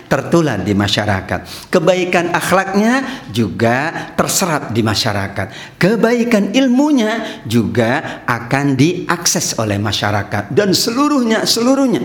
[0.08, 1.68] tertular di masyarakat.
[1.68, 5.76] Kebaikan akhlaknya juga terserap di masyarakat.
[5.76, 12.00] Kebaikan ilmunya juga akan diakses oleh masyarakat dan seluruhnya seluruhnya.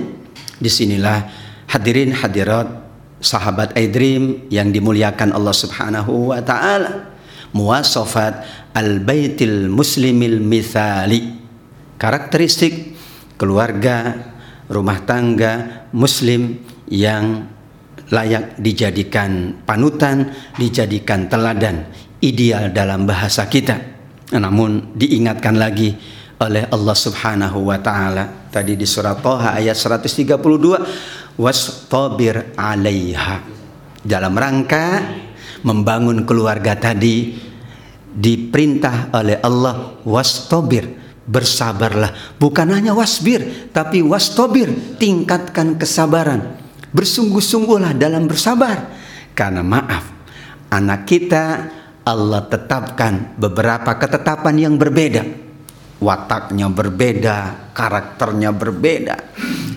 [0.60, 1.28] Di sinilah
[1.72, 2.67] hadirin hadirat
[3.24, 7.15] sahabat Aidrim yang dimuliakan Allah Subhanahu wa taala.
[7.54, 8.43] Muwasafat
[8.76, 11.39] al-baitil muslimil mithali.
[12.02, 12.93] Karakteristik
[13.44, 14.16] keluarga
[14.72, 17.44] rumah tangga muslim yang
[18.08, 21.92] layak dijadikan panutan, dijadikan teladan,
[22.24, 23.76] ideal dalam bahasa kita.
[24.32, 25.92] Namun diingatkan lagi
[26.40, 28.48] oleh Allah Subhanahu wa taala.
[28.48, 33.44] Tadi di surat Thaha ayat 132 wastabir 'alaiha.
[34.08, 35.04] Dalam rangka
[35.68, 37.36] membangun keluarga tadi
[38.14, 42.38] diperintah oleh Allah wastabir bersabarlah.
[42.40, 44.98] Bukan hanya wasbir tapi wastobir.
[44.98, 46.60] Tingkatkan kesabaran.
[46.94, 48.92] Bersungguh-sungguhlah dalam bersabar.
[49.34, 50.14] Karena maaf
[50.74, 51.46] anak kita
[52.04, 55.24] Allah tetapkan beberapa ketetapan yang berbeda.
[56.04, 57.38] Wataknya berbeda
[57.72, 59.16] karakternya berbeda.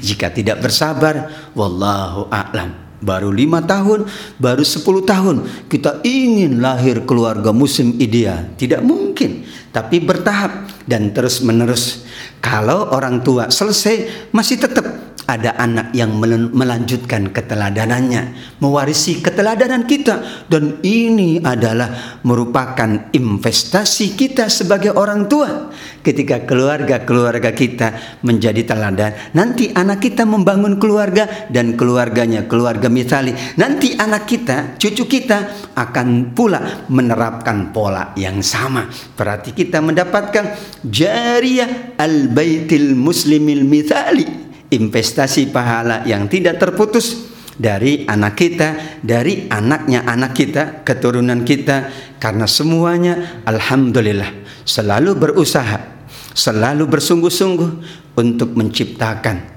[0.03, 2.87] Jika tidak bersabar wallahu a'lam.
[2.97, 4.09] Baru lima tahun
[4.41, 8.51] baru sepuluh tahun kita ingin lahir keluarga muslim ideal.
[8.59, 12.06] Tidak mungkin tapi bertahap dan terus menerus
[12.39, 16.15] kalau orang tua selesai masih tetap ada anak yang
[16.55, 25.75] melanjutkan keteladanannya, mewarisi keteladanan kita dan ini adalah merupakan investasi kita sebagai orang tua.
[26.07, 33.35] Ketika keluarga-keluarga kita menjadi teladan, nanti anak kita membangun keluarga dan keluarganya keluarga misali.
[33.59, 38.87] Nanti anak kita, cucu kita akan pula menerapkan pola yang sama.
[39.19, 40.55] Berarti kita mendapatkan
[40.87, 44.23] jariah al-baitil muslimil misali
[44.71, 51.91] investasi pahala yang tidak terputus dari anak kita, dari anaknya anak kita, keturunan kita.
[52.23, 57.71] Karena semuanya alhamdulillah selalu berusaha, selalu bersungguh-sungguh
[58.15, 59.56] untuk menciptakan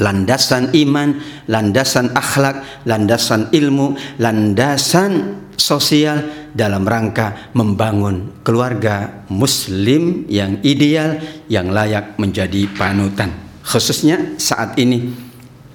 [0.00, 11.20] landasan iman, landasan akhlak, landasan ilmu, landasan sosial dalam rangka membangun keluarga muslim yang ideal
[11.52, 13.30] yang layak menjadi panutan.
[13.60, 15.12] Khususnya saat ini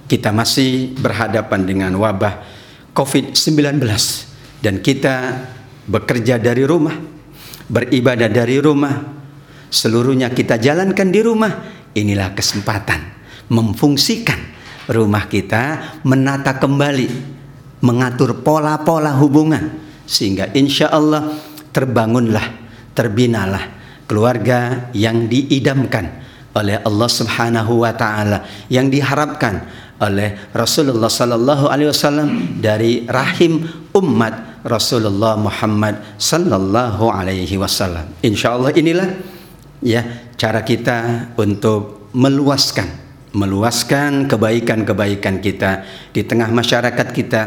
[0.10, 2.42] kita masih berhadapan dengan wabah
[2.98, 3.80] COVID-19
[4.60, 5.16] dan kita
[5.86, 6.98] bekerja dari rumah,
[7.70, 9.06] beribadah dari rumah,
[9.70, 11.54] seluruhnya kita jalankan di rumah.
[11.96, 13.15] Inilah kesempatan
[13.50, 14.38] memfungsikan
[14.90, 17.10] rumah kita, menata kembali,
[17.82, 21.34] mengatur pola-pola hubungan sehingga insya Allah
[21.74, 22.46] terbangunlah,
[22.94, 23.74] terbinalah
[24.06, 26.24] keluarga yang diidamkan
[26.56, 29.66] oleh Allah Subhanahu wa taala yang diharapkan
[30.00, 38.08] oleh Rasulullah sallallahu alaihi wasallam dari rahim umat Rasulullah Muhammad sallallahu alaihi wasallam.
[38.24, 39.08] Insyaallah inilah
[39.84, 43.05] ya cara kita untuk meluaskan
[43.36, 45.84] meluaskan kebaikan-kebaikan kita
[46.16, 47.42] di tengah masyarakat kita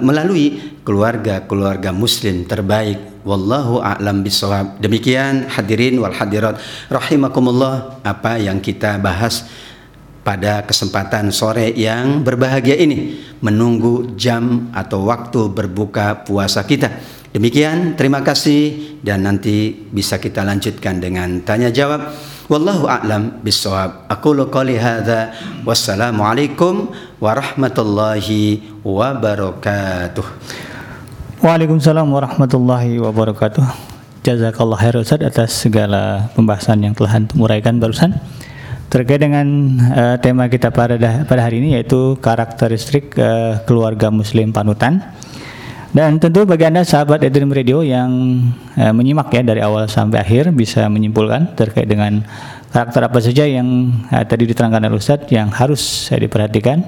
[0.00, 3.22] melalui keluarga-keluarga muslim terbaik.
[3.22, 6.58] Wallahu a'lam bisawab demikian hadirin wal hadirat.
[6.88, 9.46] Rahimakumullah apa yang kita bahas
[10.24, 16.88] pada kesempatan sore yang berbahagia ini menunggu jam atau waktu berbuka puasa kita.
[17.34, 22.14] Demikian terima kasih dan nanti bisa kita lanjutkan dengan tanya jawab
[22.44, 24.04] Wallahu a'lam bissawab.
[24.12, 25.32] Aqulu qali hadza
[25.64, 30.24] wassalamu alaikum warahmatullahi wabarakatuh.
[31.40, 33.64] Waalaikumsalam warahmatullahi wabarakatuh.
[34.28, 38.12] Jazakallah khair Ustaz atas segala pembahasan yang telah antum uraikan barusan
[38.92, 39.44] terkait dengan
[39.96, 45.00] uh, tema kita pada pada hari ini yaitu karakteristik uh, keluarga muslim panutan.
[45.94, 48.42] Dan tentu bagi Anda sahabat Edream Radio yang
[48.74, 52.18] eh, menyimak ya dari awal sampai akhir bisa menyimpulkan terkait dengan
[52.74, 56.82] karakter apa saja yang eh, tadi diterangkan oleh Ustadz yang harus saya diperhatikan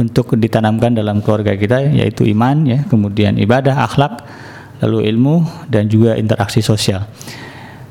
[0.00, 4.24] untuk ditanamkan dalam keluarga kita yaitu iman ya, kemudian ibadah, akhlak,
[4.80, 7.04] lalu ilmu dan juga interaksi sosial.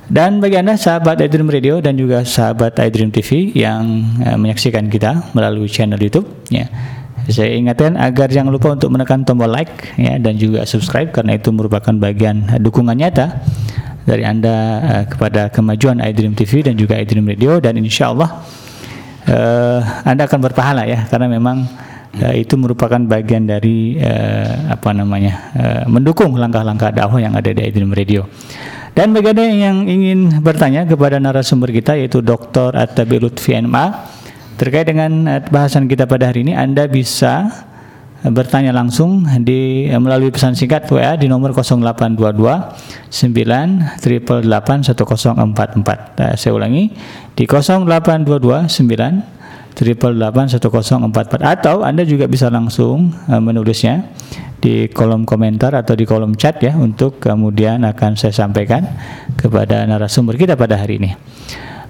[0.09, 3.85] Dan bagi Anda sahabat iDream Radio dan juga sahabat iDream TV yang
[4.25, 6.65] eh, menyaksikan kita melalui channel YouTube ya
[7.27, 11.51] saya ingatkan agar jangan lupa untuk menekan tombol like ya dan juga subscribe karena itu
[11.51, 13.43] merupakan bagian dukungan nyata
[14.07, 18.39] dari Anda uh, kepada kemajuan iDream TV dan juga iDream Radio dan insya Allah
[19.27, 21.67] uh, Anda akan berpahala ya karena memang
[22.23, 27.61] uh, itu merupakan bagian dari uh, apa namanya uh, mendukung langkah-langkah dakwah yang ada di
[27.67, 28.23] iDream Radio.
[28.97, 32.73] Dan bagi Anda yang ingin bertanya kepada narasumber kita yaitu Dr.
[32.73, 34.16] Attabi Lutfi MA
[34.57, 37.45] Terkait dengan eh, bahasan kita pada hari ini, Anda bisa
[38.25, 46.17] eh, bertanya langsung di eh, melalui pesan singkat WA di nomor 0822 9 1044.
[46.17, 46.89] Nah, saya ulangi
[47.37, 50.25] di 0822 9 1044
[51.37, 54.09] atau Anda juga bisa langsung menulisnya
[54.57, 58.89] di kolom komentar atau di kolom chat ya untuk kemudian akan saya sampaikan
[59.37, 61.13] kepada narasumber kita pada hari ini.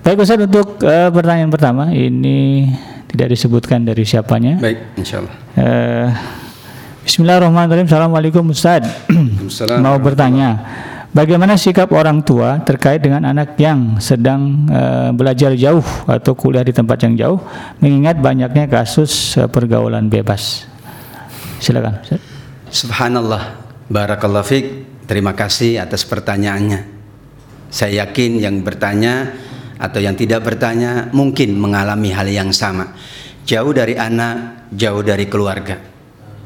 [0.03, 2.69] Baik Ustaz untuk uh, pertanyaan pertama ini
[3.07, 4.59] tidak disebutkan dari siapanya.
[4.59, 5.35] Baik, insya Allah.
[5.57, 6.09] Uh,
[7.07, 7.87] Bismillahirrahmanirrahim.
[7.87, 8.83] Assalamualaikum Ustaz.
[9.79, 10.59] Mau bertanya,
[11.15, 16.75] bagaimana sikap orang tua terkait dengan anak yang sedang uh, belajar jauh atau kuliah di
[16.75, 17.39] tempat yang jauh,
[17.79, 20.67] mengingat banyaknya kasus uh, pergaulan bebas?
[21.63, 22.03] Silakan.
[22.03, 22.21] Ustaz.
[22.67, 23.55] Subhanallah,
[23.87, 24.65] barakallahu fiq.
[25.07, 26.99] Terima kasih atas pertanyaannya.
[27.71, 29.31] Saya yakin yang bertanya
[29.77, 32.97] atau yang tidak bertanya mungkin mengalami hal yang sama.
[33.47, 35.79] Jauh dari anak, jauh dari keluarga.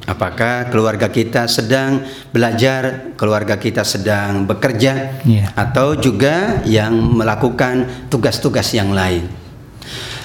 [0.06, 2.02] Apakah keluarga kita sedang
[2.34, 5.54] belajar, keluarga kita sedang bekerja, yeah.
[5.54, 9.30] atau juga yang melakukan tugas-tugas yang lain?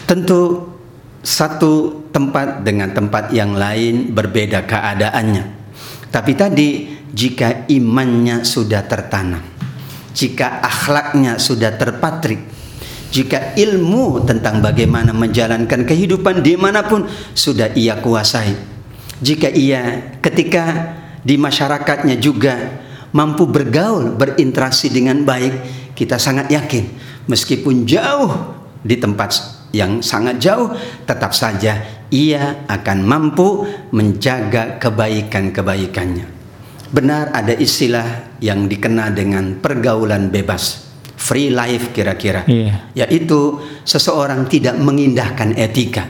[0.08, 0.72] Tentu
[1.20, 5.44] satu tempat dengan tempat yang lain berbeda keadaannya.
[6.08, 6.68] Tapi tadi
[7.12, 9.44] jika imannya sudah tertanam,
[10.16, 12.55] jika akhlaknya sudah terpatrik,
[13.16, 18.52] jika ilmu tentang bagaimana menjalankan kehidupan di mana pun sudah ia kuasai.
[19.24, 20.92] Jika ia ketika
[21.24, 22.84] di masyarakatnya juga
[23.16, 25.54] mampu bergaul, berinteraksi dengan baik,
[25.96, 26.84] kita sangat yakin
[27.24, 28.52] meskipun jauh
[28.84, 29.32] di tempat
[29.72, 30.76] yang sangat jauh,
[31.08, 31.80] tetap saja
[32.12, 33.64] ia akan mampu
[33.96, 36.28] menjaga kebaikan-kebaikannya.
[36.92, 40.85] Benar ada istilah yang dikenal dengan pergaulan bebas,
[41.16, 42.92] free life kira-kira, Iya.
[42.92, 46.06] yaitu seseorang tidak mengindahkan etika,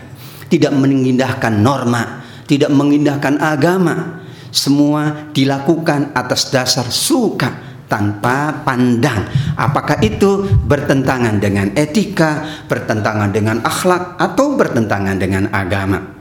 [0.50, 4.22] tidak mengindahkan norma, tidak mengindahkan agama.
[4.50, 14.18] Semua dilakukan atas dasar suka tanpa pandang apakah itu bertentangan dengan etika, bertentangan dengan akhlak
[14.18, 16.16] atau bertentangan dengan agama.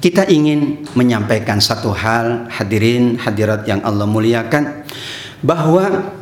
[0.00, 4.88] Kita ingin menyampaikan satu hal hadirin hadirat yang Allah muliakan
[5.44, 6.14] bahwa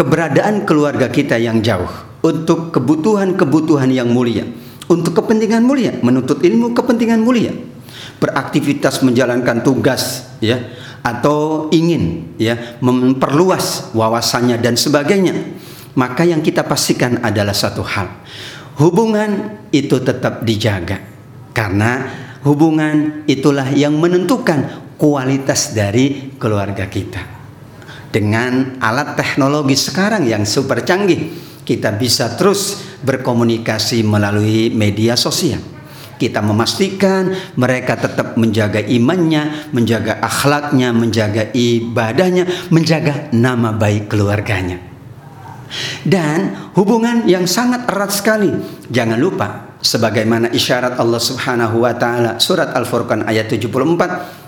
[0.00, 1.92] keberadaan keluarga kita yang jauh
[2.24, 4.48] untuk kebutuhan-kebutuhan yang mulia,
[4.88, 7.52] untuk kepentingan mulia, menuntut ilmu kepentingan mulia,
[8.16, 10.56] beraktivitas menjalankan tugas ya
[11.04, 15.36] atau ingin ya memperluas wawasannya dan sebagainya,
[15.92, 18.08] maka yang kita pastikan adalah satu hal.
[18.80, 20.96] Hubungan itu tetap dijaga
[21.52, 22.08] karena
[22.48, 27.39] hubungan itulah yang menentukan kualitas dari keluarga kita.
[28.10, 31.30] Dengan alat teknologi sekarang yang super canggih,
[31.62, 35.62] kita bisa terus berkomunikasi melalui media sosial.
[36.18, 44.82] Kita memastikan mereka tetap menjaga imannya, menjaga akhlaknya, menjaga ibadahnya, menjaga nama baik keluarganya.
[46.02, 48.50] Dan hubungan yang sangat erat sekali.
[48.90, 54.39] Jangan lupa sebagaimana isyarat Allah Subhanahu wa taala surat Al-Furqan ayat 74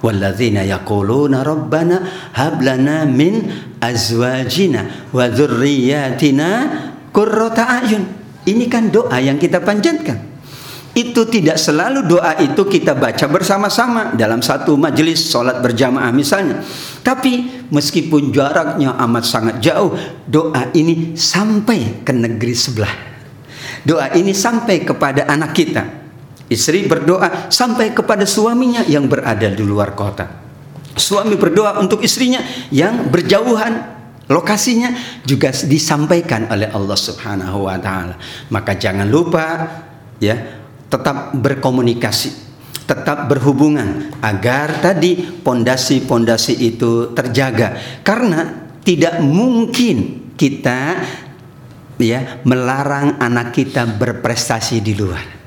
[0.00, 6.48] Walladzina yaquluna rabbana hab lana min azwajina wa dzurriyyatina
[7.12, 8.04] qurrata ayun.
[8.48, 10.30] Ini kan doa yang kita panjatkan.
[10.90, 16.64] Itu tidak selalu doa itu kita baca bersama-sama dalam satu majelis sholat berjamaah misalnya.
[17.04, 19.94] Tapi meskipun jaraknya amat sangat jauh,
[20.26, 22.94] doa ini sampai ke negeri sebelah.
[23.86, 25.99] Doa ini sampai kepada anak kita.
[26.50, 30.26] Istri berdoa sampai kepada suaminya yang berada di luar kota.
[30.98, 32.42] Suami berdoa untuk istrinya
[32.74, 38.18] yang berjauhan lokasinya juga disampaikan oleh Allah Subhanahu wa taala.
[38.50, 39.46] Maka jangan lupa
[40.18, 40.34] ya,
[40.90, 42.30] tetap berkomunikasi,
[42.82, 48.02] tetap berhubungan agar tadi pondasi-pondasi itu terjaga.
[48.02, 50.98] Karena tidak mungkin kita
[51.94, 55.39] ya melarang anak kita berprestasi di luar.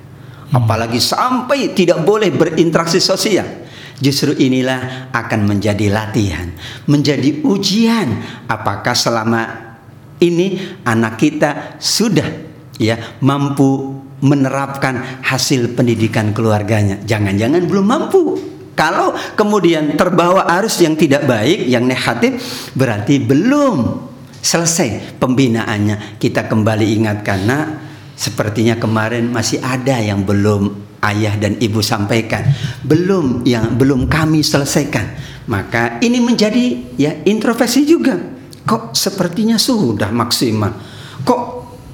[0.54, 3.66] Apalagi sampai tidak boleh berinteraksi sosial.
[3.97, 6.49] Justru inilah akan menjadi latihan,
[6.89, 8.10] menjadi ujian
[8.49, 9.41] apakah selama
[10.20, 12.26] ini anak kita sudah
[12.78, 16.99] ya mampu menerapkan hasil pendidikan keluarganya.
[17.04, 18.22] Jangan-jangan belum mampu.
[18.74, 22.41] Kalau kemudian terbawa arus yang tidak baik, yang negatif,
[22.74, 24.01] berarti belum
[24.41, 26.18] selesai pembinaannya.
[26.18, 27.66] Kita kembali ingatkan, nak,
[28.24, 30.71] sepertinya kemarin masih ada yang belum
[31.03, 32.47] ayah dan ibu sampaikan,
[32.88, 35.19] belum yang belum kami selesaikan.
[35.51, 38.15] Maka ini menjadi ya introspeksi juga.
[38.63, 40.71] Kok sepertinya sudah maksimal?
[41.28, 41.43] Kok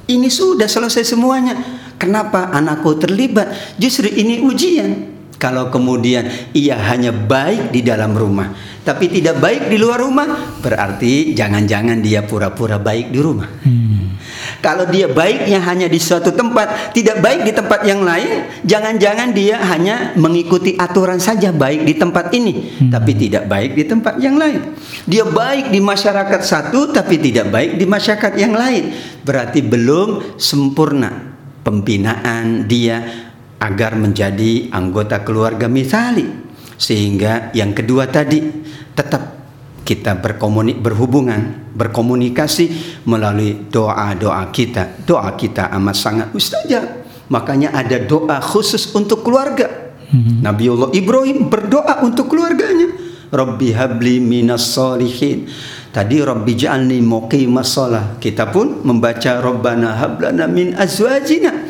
[0.06, 1.58] ini sudah selesai semuanya?
[1.98, 3.50] Kenapa anakku terlibat?
[3.82, 5.19] Justru ini ujian.
[5.40, 8.52] Kalau kemudian ia hanya baik di dalam rumah,
[8.84, 13.48] tapi tidak baik di luar rumah, berarti jangan-jangan dia pura-pura baik di rumah.
[13.64, 14.20] Hmm.
[14.60, 19.64] Kalau dia baiknya hanya di suatu tempat, tidak baik di tempat yang lain, jangan-jangan dia
[19.64, 22.92] hanya mengikuti aturan saja baik di tempat ini, Hmm.
[22.92, 24.76] tapi tidak baik di tempat yang lain.
[25.08, 28.92] Dia baik di masyarakat satu, tapi tidak baik di masyarakat yang lain.
[29.24, 31.32] Berarti belum sempurna
[31.64, 33.29] pembinaan dia
[33.60, 36.26] agar menjadi anggota keluarga misali.
[36.80, 38.40] Sehingga yang kedua tadi
[38.96, 39.40] tetap
[39.84, 42.66] kita berkomunik berhubungan berkomunikasi
[43.04, 45.04] melalui doa-doa kita.
[45.04, 46.86] Doa kita amat sangat mustajab.
[47.30, 49.92] Makanya ada doa khusus untuk keluarga.
[50.10, 50.42] Hmm.
[50.42, 52.90] Nabiullah Ibrahim berdoa untuk keluarganya.
[53.30, 55.46] Rabbi habli minas solihin
[55.90, 61.66] Tadi Rabbi ja'alni muqimas sholah Kita pun membaca Rabbana hablana min azwajina.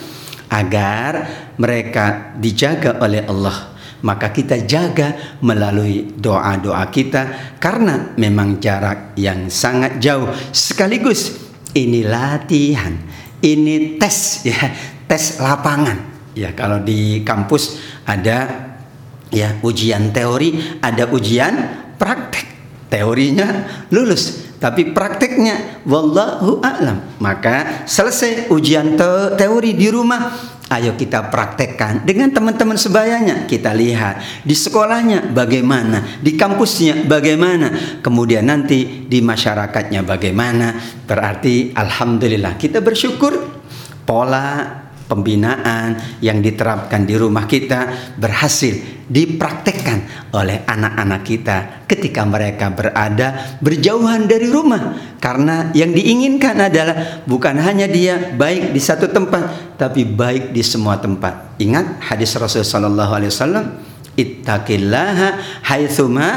[0.52, 1.14] Agar
[1.60, 10.00] mereka dijaga oleh Allah maka kita jaga melalui doa-doa kita karena memang jarak yang sangat
[10.00, 10.32] jauh.
[10.56, 11.36] Sekaligus
[11.76, 12.96] ini latihan
[13.44, 14.72] ini tes ya
[15.08, 16.32] tes lapangan.
[16.38, 18.72] Ya kalau di kampus ada
[19.34, 21.54] ya ujian teori ada ujian
[22.00, 22.48] praktek.
[22.90, 23.46] Teorinya
[23.94, 27.22] lulus tapi prakteknya wallahu a'lam.
[27.22, 30.34] Maka selesai ujian te teori di rumah,
[30.70, 33.50] ayo kita praktekkan dengan teman-teman sebayanya.
[33.50, 40.78] Kita lihat di sekolahnya bagaimana, di kampusnya bagaimana, kemudian nanti di masyarakatnya bagaimana.
[41.06, 43.34] Berarti alhamdulillah kita bersyukur
[44.06, 51.58] pola pembinaan yang diterapkan di rumah kita berhasil dipraktekkan oleh anak-anak kita
[51.90, 55.18] ketika mereka berada berjauhan dari rumah.
[55.18, 61.02] Karena yang diinginkan adalah bukan hanya dia baik di satu tempat tapi baik di semua
[61.02, 61.58] tempat.
[61.58, 63.66] Ingat hadis Rasul sallallahu alaihi wasallam
[64.14, 66.30] ittaqillaha haitsuma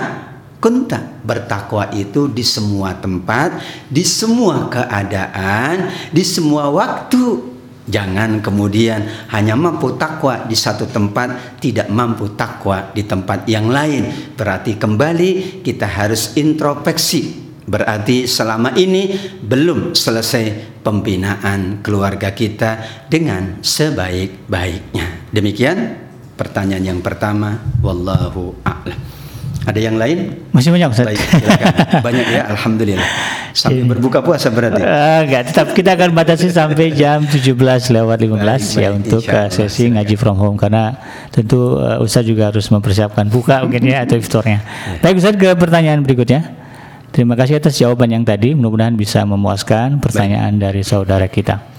[0.59, 1.21] kunta.
[1.23, 3.61] Bertakwa itu di semua tempat
[3.93, 7.52] di semua keadaan di semua waktu
[7.93, 14.33] Jangan kemudian hanya mampu takwa di satu tempat, tidak mampu takwa di tempat yang lain.
[14.33, 17.45] Berarti kembali kita harus introspeksi.
[17.63, 19.13] Berarti selama ini
[19.45, 25.29] belum selesai pembinaan keluarga kita dengan sebaik-baiknya.
[25.29, 25.79] Demikian
[26.35, 27.61] pertanyaan yang pertama.
[27.85, 29.12] Wallahu a'lam.
[29.63, 30.43] Ada yang lain?
[30.51, 31.07] Masih banyak Ustaz.
[31.07, 31.23] Baik,
[32.07, 33.09] Banyak ya, alhamdulillah.
[33.55, 34.83] Sampai berbuka puasa berarti.
[34.83, 37.55] Uh, enggak, tetap kita akan batasi sampai jam 17
[37.95, 40.97] lewat 15 baik, ya baik, untuk uh, sesi ngaji from home karena
[41.31, 44.65] tentu uh, Ustaz juga harus mempersiapkan buka mungkin ya atau iftarnya.
[44.65, 44.99] Ya.
[45.05, 46.59] Baik Ustaz ke pertanyaan berikutnya.
[47.13, 48.57] Terima kasih atas jawaban yang tadi.
[48.57, 50.65] Mudah-mudahan bisa memuaskan pertanyaan baik.
[50.65, 51.72] dari saudara kita.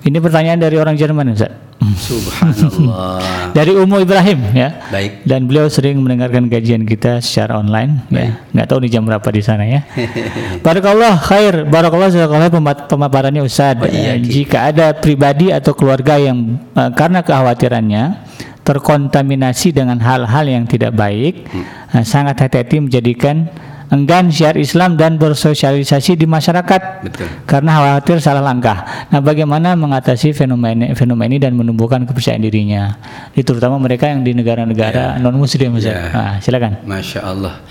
[0.00, 1.70] Ini pertanyaan dari orang Jerman Ustaz.
[1.80, 3.52] Subhanallah.
[3.56, 4.84] Dari Umu Ibrahim ya.
[4.92, 5.24] Baik.
[5.24, 8.12] Dan beliau sering mendengarkan kajian kita secara online ya.
[8.12, 8.24] Baik.
[8.28, 8.32] ya.
[8.52, 9.80] Nggak tahu di jam berapa di sana ya.
[10.66, 12.52] Barakallah khair, barakallah jazakallah
[12.84, 13.80] pemaparannya Ustaz.
[13.80, 18.28] Oh, iya, Jika ada pribadi atau keluarga yang uh, karena kekhawatirannya
[18.60, 21.96] terkontaminasi dengan hal-hal yang tidak baik, hmm.
[21.96, 23.48] uh, sangat hati-hati menjadikan
[23.90, 27.26] enggan syiar Islam dan bersosialisasi di masyarakat Betul.
[27.44, 28.86] karena khawatir salah langkah.
[29.10, 32.94] Nah, bagaimana mengatasi fenomena fenomena ini dan menumbuhkan kepercayaan dirinya,
[33.34, 35.22] Ini terutama mereka yang di negara-negara yeah.
[35.22, 36.12] non Muslim, Yeah.
[36.12, 36.86] Nah, silakan.
[36.86, 37.62] Masya Allah.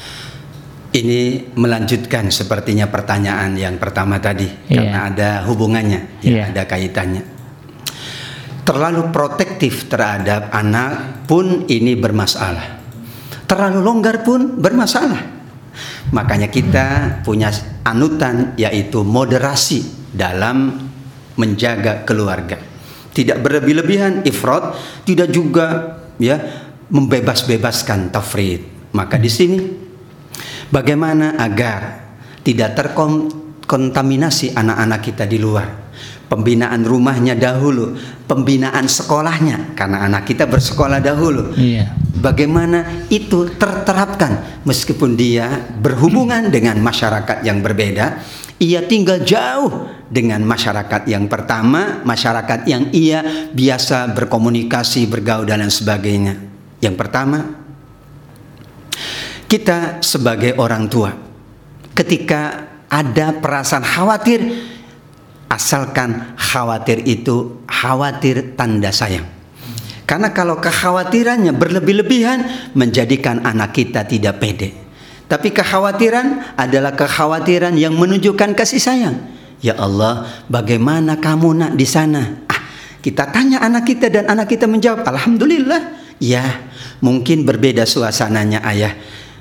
[0.89, 4.76] Ini melanjutkan sepertinya pertanyaan yang pertama tadi yeah.
[4.82, 6.45] karena ada hubungannya, ya, yeah.
[6.49, 7.24] ada kaitannya.
[8.65, 12.82] Terlalu protektif terhadap anak pun ini bermasalah.
[13.45, 15.39] Terlalu longgar pun bermasalah
[16.10, 17.53] Makanya kita punya
[17.86, 20.89] anutan yaitu moderasi dalam
[21.38, 22.57] menjaga keluarga.
[23.14, 24.74] Tidak berlebih-lebihan ifrat,
[25.05, 26.39] tidak juga ya
[26.89, 28.91] membebas-bebaskan tafrid.
[28.93, 29.57] Maka di sini
[30.74, 32.10] bagaimana agar
[32.41, 35.89] tidak terkontaminasi anak-anak kita di luar
[36.30, 37.97] pembinaan rumahnya dahulu,
[38.30, 41.57] pembinaan sekolahnya karena anak kita bersekolah dahulu.
[41.57, 41.97] Iya.
[42.19, 45.49] Bagaimana itu terterapkan meskipun dia
[45.82, 48.21] berhubungan dengan masyarakat yang berbeda,
[48.61, 55.73] ia tinggal jauh dengan masyarakat yang pertama, masyarakat yang ia biasa berkomunikasi, bergaul dan lain
[55.73, 56.34] sebagainya.
[56.80, 57.39] Yang pertama,
[59.49, 61.09] kita sebagai orang tua
[61.97, 64.39] ketika ada perasaan khawatir
[65.50, 69.26] asalkan khawatir itu khawatir tanda sayang.
[70.06, 74.74] Karena kalau kekhawatirannya berlebih-lebihan menjadikan anak kita tidak pede.
[75.30, 79.18] Tapi kekhawatiran adalah kekhawatiran yang menunjukkan kasih sayang.
[79.62, 82.41] Ya Allah, bagaimana kamu nak di sana?
[82.50, 82.62] Ah,
[83.06, 86.02] kita tanya anak kita dan anak kita menjawab, Alhamdulillah.
[86.18, 86.66] Ya,
[87.06, 88.97] mungkin berbeda suasananya ayah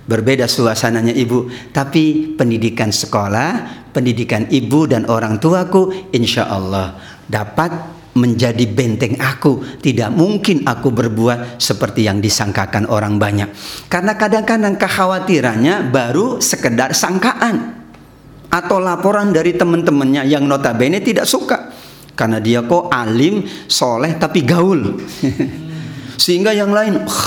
[0.08, 1.52] berbeda suasananya ibu.
[1.70, 6.94] Tapi pendidikan sekolah pendidikan ibu dan orang tuaku insya Allah
[7.26, 9.82] dapat menjadi benteng aku.
[9.82, 13.50] Tidak mungkin aku berbuat seperti yang disangkakan orang banyak.
[13.90, 17.78] Karena kadang-kadang kekhawatirannya baru sekedar sangkaan
[18.48, 21.74] atau laporan dari teman-temannya yang notabene tidak suka.
[22.18, 24.98] Karena dia kok alim soleh tapi gaul.
[26.22, 27.26] Sehingga yang lain oh,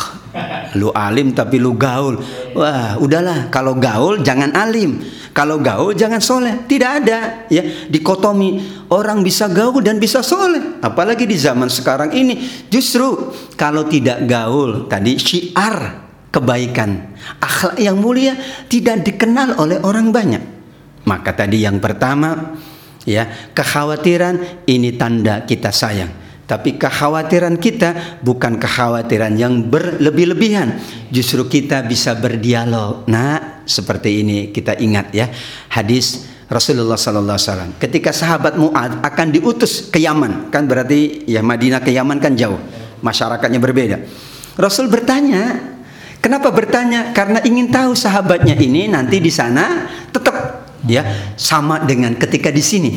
[0.80, 2.20] lu alim tapi lu gaul.
[2.56, 3.52] Wah udahlah.
[3.52, 5.04] Kalau gaul jangan alim.
[5.32, 6.64] Kalau gaul jangan soleh.
[6.68, 7.64] Tidak ada ya.
[7.92, 8.84] Dikotomi.
[8.92, 10.80] Orang bisa gaul dan bisa soleh.
[10.80, 12.68] Apalagi di zaman sekarang ini.
[12.72, 17.16] Justru kalau tidak gaul tadi syiar kebaikan.
[17.44, 18.36] Akhlak yang mulia
[18.72, 20.44] tidak dikenal oleh orang banyak.
[21.04, 22.56] Maka tadi yang pertama
[23.04, 23.26] ya
[23.58, 30.76] kekhawatiran ini tanda kita sayang tapi kekhawatiran kita bukan kekhawatiran yang berlebih-lebihan.
[31.08, 33.08] Justru kita bisa berdialog.
[33.08, 35.32] Nah, seperti ini kita ingat ya
[35.72, 37.72] hadis Rasulullah sallallahu alaihi wasallam.
[37.80, 42.60] Ketika sahabat Muad akan diutus ke Yaman, kan berarti ya Madinah ke Yaman kan jauh,
[43.00, 44.04] masyarakatnya berbeda.
[44.60, 45.56] Rasul bertanya,
[46.20, 47.16] kenapa bertanya?
[47.16, 52.92] Karena ingin tahu sahabatnya ini nanti di sana tetap ya sama dengan ketika di sini.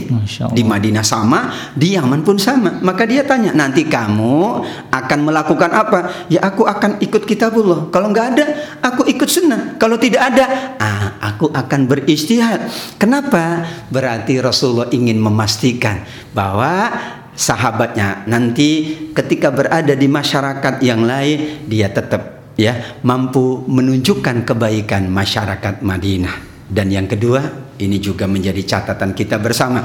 [0.53, 2.80] Di Madinah sama di Yaman pun sama.
[2.80, 6.28] Maka dia tanya nanti kamu akan melakukan apa?
[6.32, 7.93] Ya aku akan ikut kitabullah.
[7.93, 8.45] Kalau nggak ada
[8.80, 9.76] aku ikut sunnah.
[9.76, 12.68] Kalau tidak ada ah, aku akan beristihad.
[12.97, 13.66] Kenapa?
[13.93, 16.93] Berarti Rasulullah ingin memastikan bahwa
[17.35, 25.82] sahabatnya nanti ketika berada di masyarakat yang lain dia tetap ya mampu menunjukkan kebaikan masyarakat
[25.82, 27.40] Madinah dan yang kedua
[27.76, 29.82] ini juga menjadi catatan kita bersama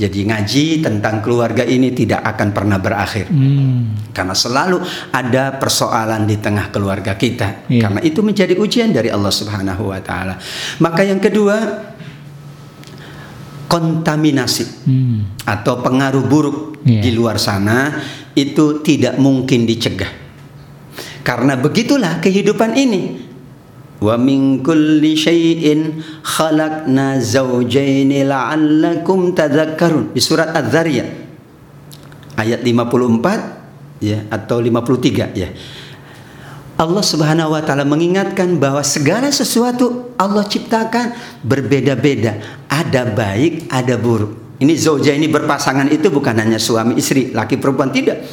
[0.00, 4.10] jadi ngaji tentang keluarga ini tidak akan pernah berakhir Hmm.
[4.12, 4.80] karena selalu
[5.12, 7.84] ada persoalan di tengah keluarga kita Iya.
[7.88, 10.40] karena itu menjadi ujian dari Allah Subhanahu wa taala
[10.80, 11.56] maka yang kedua
[13.70, 15.18] kontaminasi Hmm.
[15.46, 17.00] atau pengaruh buruk Iya.
[17.06, 18.02] di luar sana
[18.34, 20.10] itu tidak mungkin dicegah.
[21.22, 23.29] Karena begitulah kehidupan ini.
[24.00, 31.08] Wa min kulli syai'in khalaqna zawjaini la'allakum tadhakkarun di surat Az-Zariyat
[32.40, 35.48] ayat 54 ya atau 53 ya.
[36.80, 41.12] Allah Subhanahu wa taala mengingatkan bahwa segala sesuatu Allah ciptakan
[41.44, 44.56] berbeda-beda, ada baik, ada buruk.
[44.64, 48.24] Ini zauja ini berpasangan itu bukan hanya suami istri, laki perempuan tidak.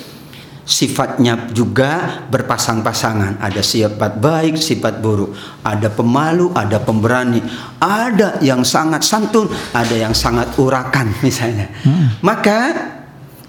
[0.67, 5.31] Sifatnya juga berpasang-pasangan, ada sifat baik, sifat buruk,
[5.63, 7.39] ada pemalu, ada pemberani,
[7.79, 11.71] ada yang sangat santun, ada yang sangat urakan misalnya.
[12.19, 12.59] Maka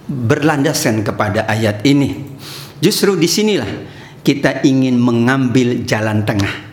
[0.07, 2.39] berlandaskan kepada ayat ini.
[2.79, 3.67] Justru di sinilah
[4.23, 6.71] kita ingin mengambil jalan tengah.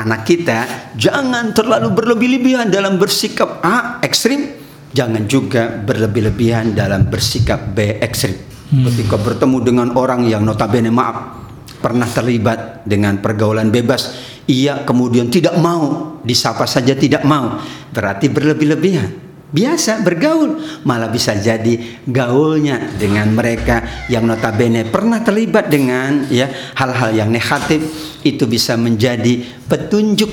[0.00, 0.64] Anak kita
[0.96, 4.48] jangan terlalu berlebih-lebihan dalam bersikap A ekstrim,
[4.96, 8.57] jangan juga berlebih-lebihan dalam bersikap B ekstrim.
[8.68, 11.40] Ketika bertemu dengan orang yang notabene maaf
[11.80, 14.12] pernah terlibat dengan pergaulan bebas,
[14.44, 19.28] ia kemudian tidak mau disapa saja tidak mau, berarti berlebih-lebihan.
[19.48, 27.16] Biasa bergaul malah bisa jadi gaulnya dengan mereka yang notabene pernah terlibat dengan ya hal-hal
[27.16, 27.80] yang negatif
[28.20, 30.28] itu bisa menjadi petunjuk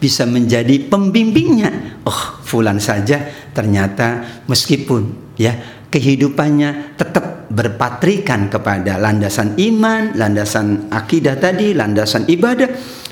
[0.00, 2.02] bisa menjadi pembimbingnya.
[2.08, 11.74] Oh fulan saja ternyata meskipun ya kehidupannya tetap berpatrikan kepada landasan iman landasan akidah tadi
[11.74, 12.70] landasan ibadah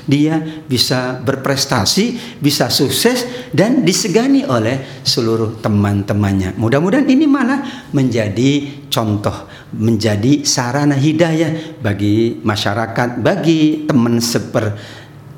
[0.09, 6.57] dia bisa berprestasi, bisa sukses dan disegani oleh seluruh teman-temannya.
[6.57, 7.61] Mudah-mudahan ini malah
[7.93, 9.45] menjadi contoh,
[9.77, 14.17] menjadi sarana hidayah bagi masyarakat, bagi teman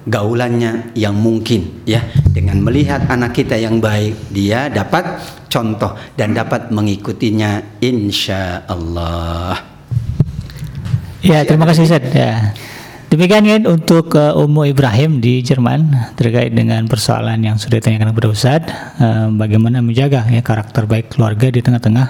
[0.01, 2.01] sepergaulannya yang mungkin ya.
[2.31, 5.21] Dengan melihat anak kita yang baik, dia dapat
[5.51, 9.61] contoh dan dapat mengikutinya insya Allah.
[11.21, 12.01] Ya, terima kasih Ustaz.
[12.17, 12.55] Ya.
[13.11, 18.27] Demikian kan untuk uh, Umu Ibrahim di Jerman terkait dengan persoalan yang sudah ditanyakan kepada
[18.31, 18.63] Ustaz,
[19.03, 22.07] uh, bagaimana menjaga ya karakter baik keluarga di tengah-tengah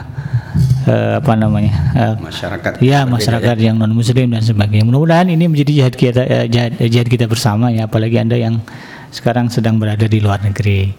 [0.86, 1.74] uh, apa namanya?
[1.98, 4.86] uh, Masyarakat ya masyarakat yang non muslim dan sebagainya.
[4.86, 8.62] Mudah-mudahan ini menjadi jihad kita eh, jihad, jihad kita bersama ya apalagi Anda yang
[9.10, 10.94] sekarang sedang berada di luar negeri.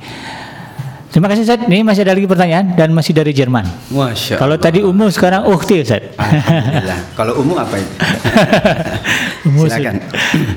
[1.13, 1.61] Terima kasih Ustaz.
[1.69, 3.69] Ini masih ada lagi pertanyaan dan masih dari Jerman.
[3.93, 6.01] Masya Kalau tadi Umu sekarang Ukti Ustaz.
[7.21, 7.93] Kalau umum apa itu?
[9.53, 10.01] Umu Silakan.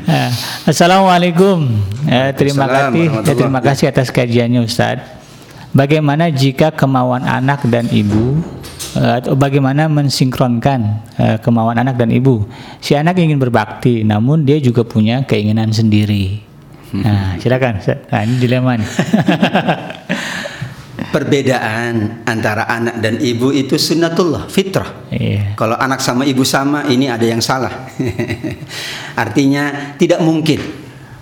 [0.07, 0.31] Eh,
[0.63, 1.67] Assalamualaikum.
[2.07, 3.07] Eh, terima kasih.
[3.11, 5.03] eh, terima kasih atas kajiannya Ustaz.
[5.75, 8.39] Bagaimana jika kemauan anak dan ibu
[8.95, 10.79] atau bagaimana mensinkronkan
[11.19, 12.47] eh, kemauan anak dan ibu?
[12.79, 16.39] Si anak ingin berbakti, namun dia juga punya keinginan sendiri.
[16.95, 17.83] Nah, silakan.
[17.83, 18.07] Ustaz.
[18.07, 18.87] Nah, ini dilema nih.
[21.15, 25.07] Perbedaan antara anak dan ibu itu sunnatullah, fitrah.
[25.15, 25.55] Iya.
[25.55, 27.87] Kalau anak sama ibu sama, ini ada yang salah.
[29.23, 30.59] Artinya tidak mungkin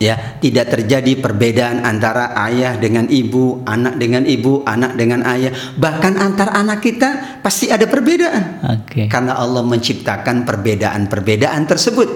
[0.04, 5.56] ya, tidak terjadi perbedaan antara ayah dengan ibu, anak dengan ibu, anak dengan ayah.
[5.80, 8.66] Bahkan antar anak kita pasti ada perbedaan.
[8.82, 9.08] Oke.
[9.08, 12.10] Karena Allah menciptakan perbedaan-perbedaan tersebut.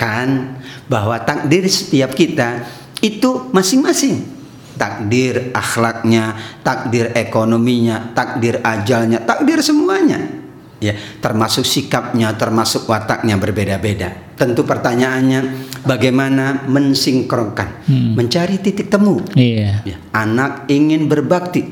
[0.00, 2.64] Kan bahwa takdir setiap kita
[3.04, 4.39] itu masing-masing.
[4.80, 10.40] Takdir akhlaknya, takdir ekonominya, takdir ajalnya, takdir semuanya.
[10.80, 14.32] Ya, termasuk sikapnya, termasuk wataknya berbeda-beda.
[14.40, 17.84] Tentu pertanyaannya bagaimana mensinkronkan,
[18.16, 19.20] mencari titik temu.
[19.36, 19.84] Iya.
[19.84, 21.68] Ya, anak ingin berbakti.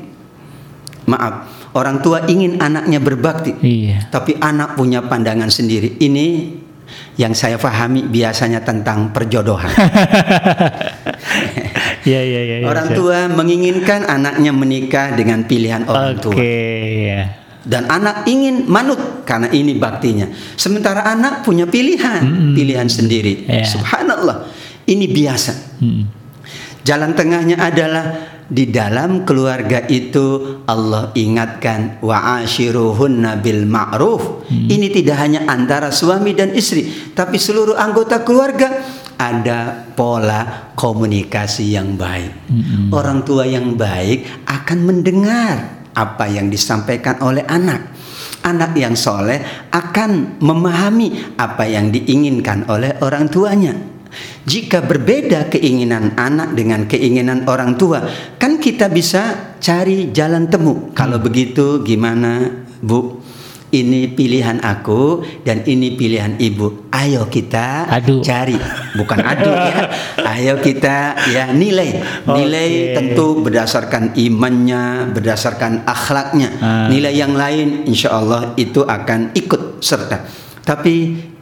[1.09, 3.57] Maaf, orang tua ingin anaknya berbakti.
[3.65, 4.13] Iya.
[4.13, 5.97] Tapi anak punya pandangan sendiri.
[5.97, 6.58] Ini
[7.19, 9.69] yang saya pahami biasanya tentang perjodohan.
[12.07, 12.57] Iya, iya, iya.
[12.63, 12.97] iya, orang Ustaz.
[12.97, 16.39] tua menginginkan anaknya menikah dengan pilihan orang Oke, tua.
[16.39, 17.23] ya.
[17.59, 20.31] Dan anak ingin manut karena ini baktinya.
[20.55, 23.45] Sementara anak punya pilihan, pilihan sendiri.
[23.45, 23.67] Iya.
[23.67, 24.47] Subhanallah.
[24.89, 25.53] Ini biasa.
[25.83, 26.03] Hmm.
[26.87, 34.49] Jalan tengahnya adalah di dalam keluarga itu Allah ingatkan wa ashiruhunna bil ma'ruf.
[34.49, 34.65] Hmm.
[34.65, 38.81] Ini tidak hanya antara suami dan istri, tapi seluruh anggota keluarga
[39.21, 42.33] ada pola komunikasi yang baik.
[42.49, 42.89] Hmm.
[42.89, 48.01] Orang tua yang baik akan mendengar apa yang disampaikan oleh anak.
[48.39, 53.98] Anak yang soleh akan memahami apa yang diinginkan oleh orang tuanya.
[54.49, 58.01] Jika berbeda keinginan anak dengan keinginan orang tua,
[58.41, 60.89] kan kita bisa cari jalan temu.
[60.97, 63.21] Kalau begitu, gimana, Bu?
[63.69, 66.89] Ini pilihan aku dan ini pilihan ibu.
[66.89, 68.17] Ayo kita adu.
[68.25, 68.57] cari,
[68.97, 69.85] bukan adu ya.
[70.33, 72.93] Ayo kita ya nilai, nilai okay.
[72.97, 76.49] tentu berdasarkan imannya, berdasarkan akhlaknya.
[76.57, 76.89] Ah.
[76.89, 80.25] Nilai yang lain, insya Allah itu akan ikut serta.
[80.65, 80.95] Tapi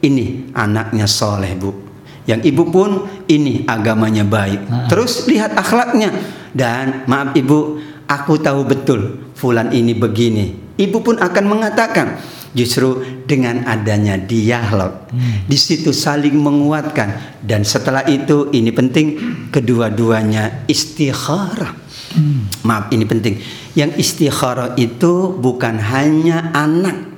[0.04, 1.87] ini anaknya soleh bu
[2.28, 4.60] yang ibu pun ini agamanya baik.
[4.68, 4.84] Ah.
[4.84, 6.12] Terus lihat akhlaknya
[6.52, 10.76] dan maaf ibu, aku tahu betul fulan ini begini.
[10.76, 12.20] Ibu pun akan mengatakan
[12.52, 15.48] justru dengan adanya dialog hmm.
[15.48, 19.06] di situ saling menguatkan dan setelah itu ini penting
[19.48, 21.72] kedua-duanya istikharah.
[22.12, 22.44] Hmm.
[22.68, 23.40] Maaf ini penting.
[23.72, 27.08] Yang istikharah itu bukan hanya anak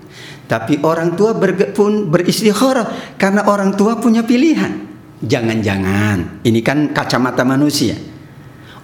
[0.50, 1.34] tapi orang tua
[1.74, 4.89] pun beristikharah karena orang tua punya pilihan.
[5.20, 7.92] Jangan-jangan ini kan kacamata manusia.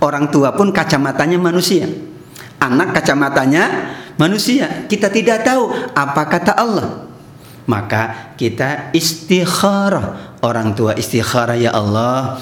[0.04, 1.88] Orang tua pun kacamatanya manusia.
[2.60, 3.64] Anak kacamatanya
[4.20, 4.84] manusia.
[4.84, 7.08] Kita tidak tahu apa kata Allah.
[7.64, 10.36] Maka kita istikharah.
[10.44, 12.36] Orang tua istikharah ya Allah.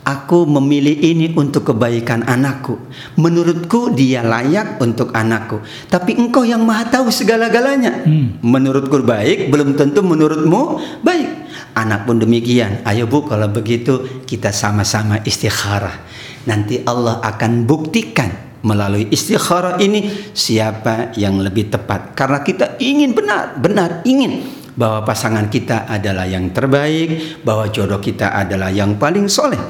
[0.00, 2.78] Aku memilih ini untuk kebaikan anakku.
[3.20, 5.60] Menurutku dia layak untuk anakku.
[5.90, 8.06] Tapi engkau yang maha tahu segala-galanya.
[8.06, 8.40] Hmm.
[8.40, 11.39] Menurutku baik, belum tentu menurutmu baik.
[11.76, 12.82] Anak pun demikian.
[12.82, 16.02] Ayo Bu, kalau begitu kita sama-sama istikharah.
[16.48, 18.30] Nanti Allah akan buktikan
[18.64, 22.12] melalui istikharah ini siapa yang lebih tepat.
[22.16, 24.44] Karena kita ingin benar, benar ingin
[24.76, 29.60] bahwa pasangan kita adalah yang terbaik, bahwa jodoh kita adalah yang paling soleh.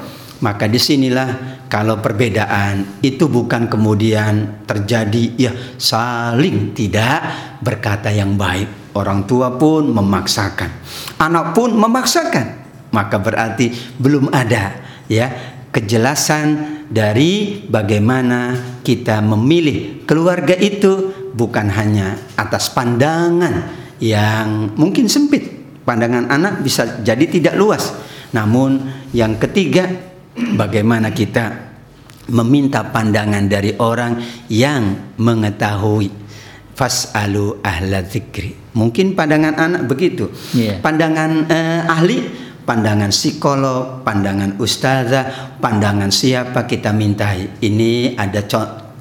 [0.41, 7.21] Maka di sinilah kalau perbedaan itu bukan kemudian terjadi ya saling tidak
[7.61, 10.69] berkata yang baik Orang tua pun memaksakan,
[11.15, 12.59] anak pun memaksakan.
[12.91, 15.31] Maka berarti belum ada ya
[15.71, 23.71] kejelasan dari bagaimana kita memilih keluarga itu bukan hanya atas pandangan
[24.03, 25.63] yang mungkin sempit.
[25.87, 27.95] Pandangan anak bisa jadi tidak luas.
[28.35, 29.87] Namun yang ketiga
[30.35, 31.71] bagaimana kita
[32.31, 34.19] meminta pandangan dari orang
[34.51, 36.20] yang mengetahui
[36.81, 38.73] fasalu ahla dzikri.
[38.73, 40.33] Mungkin pandangan anak begitu.
[40.57, 40.81] Yeah.
[40.81, 42.25] Pandangan uh, ahli,
[42.65, 47.61] pandangan psikolog, pandangan ustazah, pandangan siapa kita mintai.
[47.61, 48.41] Ini ada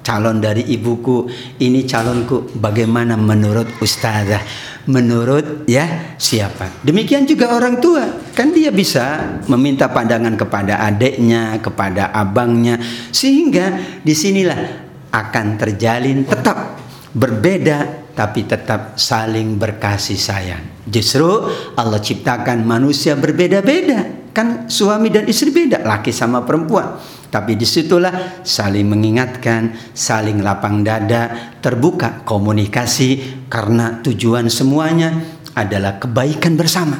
[0.04, 1.24] calon dari ibuku,
[1.64, 2.52] ini calonku.
[2.60, 4.44] Bagaimana menurut ustazah?
[4.84, 6.84] Menurut ya siapa?
[6.84, 8.04] Demikian juga orang tua,
[8.36, 12.80] kan dia bisa meminta pandangan kepada adiknya, kepada abangnya,
[13.12, 16.79] sehingga di sinilah akan terjalin tetap
[17.14, 20.84] berbeda tapi tetap saling berkasih sayang.
[20.84, 21.48] Justru
[21.78, 24.20] Allah ciptakan manusia berbeda-beda.
[24.30, 26.94] Kan suami dan istri beda, laki sama perempuan.
[27.30, 35.14] Tapi di situlah saling mengingatkan, saling lapang dada, terbuka komunikasi karena tujuan semuanya
[35.58, 36.98] adalah kebaikan bersama.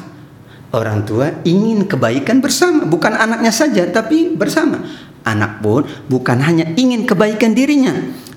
[0.71, 4.79] Orang tua ingin kebaikan bersama, bukan anaknya saja, tapi bersama.
[5.23, 7.91] Anak pun bukan hanya ingin kebaikan dirinya,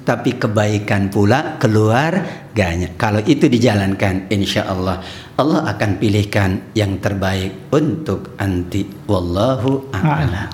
[0.04, 2.92] tapi kebaikan pula keluarganya.
[3.00, 5.00] Kalau itu dijalankan, insya Allah
[5.34, 8.86] Allah akan pilihkan yang terbaik untuk anti.
[9.10, 10.46] Wallahu a'lam.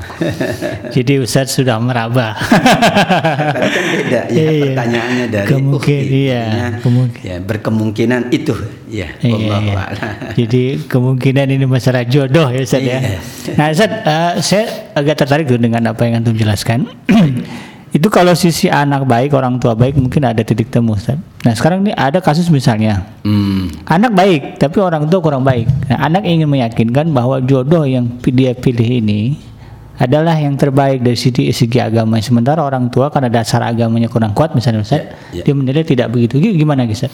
[0.97, 2.33] Jadi Ustaz sudah meraba.
[2.41, 6.45] kan beda ya iya, pertanyaannya dari kemungkin, iya,
[6.81, 7.21] kemungkin.
[7.21, 8.57] ya berkemungkinan itu
[8.89, 9.13] ya.
[9.21, 9.85] Iya, Wallahu iya.
[9.85, 10.11] a'lam.
[10.41, 13.05] Jadi kemungkinan ini masalah jodoh ya Ustaz ya.
[13.05, 13.21] iya.
[13.21, 13.21] ya.
[13.61, 14.65] Nah Ustaz, uh, saya
[14.97, 16.89] agak tertarik dengan apa yang antum jelaskan.
[17.91, 21.19] Itu kalau sisi anak baik orang tua baik mungkin ada titik temu Ustaz.
[21.43, 23.83] Nah sekarang ini ada kasus misalnya hmm.
[23.83, 25.67] anak baik tapi orang tua kurang baik.
[25.91, 29.35] Nah, anak ingin meyakinkan bahwa jodoh yang dia pilih ini
[29.99, 32.23] adalah yang terbaik dari segi segi agama.
[32.23, 35.51] Sementara orang tua karena dasar agamanya kurang kuat misalnya Ustaz, ya, ya.
[35.51, 36.39] dia menilai tidak begitu.
[36.39, 37.11] Gimana Ustaz?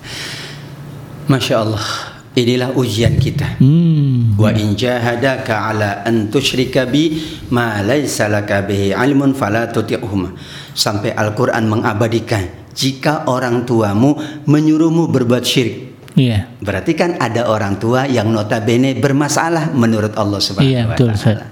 [1.30, 2.09] Masya Allah.
[2.30, 3.58] Inilah ujian kita.
[3.58, 4.38] Hmm.
[4.38, 7.18] Wa in jahadaka ala an tusyrika bi
[7.50, 10.38] ma laysa laka bihi ilmun fala tuti'huma.
[10.70, 14.14] Sampai Al-Qur'an mengabadikan jika orang tuamu
[14.46, 15.90] menyuruhmu berbuat syirik.
[16.14, 16.46] Iya.
[16.62, 21.46] Berarti kan ada orang tua yang notabene bermasalah menurut Allah Subhanahu iya, wa taala.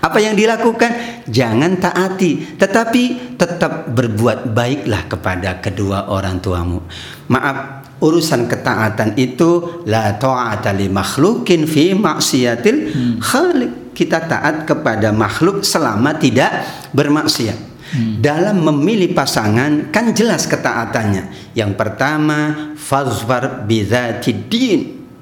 [0.00, 1.24] Apa yang dilakukan?
[1.24, 6.84] Jangan taati, tetapi tetap berbuat baiklah kepada kedua orang tuamu.
[7.32, 13.14] Maaf, urusan ketaatan itu la ta'ata li makhlukin fi maksiatil hmm.
[13.20, 13.72] khaliq.
[13.90, 16.64] Kita taat kepada makhluk selama tidak
[16.96, 17.58] bermaksiat.
[17.90, 18.22] Hmm.
[18.22, 21.52] Dalam memilih pasangan kan jelas ketaatannya.
[21.52, 24.48] Yang pertama, fazfar bidzatid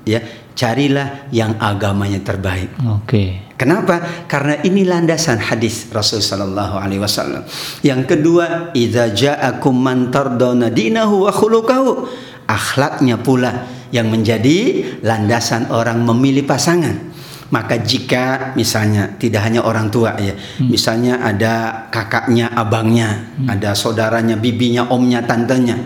[0.07, 0.20] ya,
[0.55, 2.70] carilah yang agamanya terbaik.
[2.87, 3.03] Oke.
[3.03, 3.31] Okay.
[3.59, 4.26] Kenapa?
[4.31, 7.43] Karena ini landasan hadis Rasul sallallahu alaihi wasallam.
[7.83, 12.07] Yang kedua, idza ja'akum man tardawna dinahu wa khuluquhu.
[12.49, 17.12] Akhlaknya pula yang menjadi landasan orang memilih pasangan.
[17.49, 20.68] Maka jika misalnya tidak hanya orang tua ya, hmm.
[20.68, 23.49] misalnya ada kakaknya, abangnya, hmm.
[23.49, 25.80] ada saudaranya, bibinya, omnya, tantenya,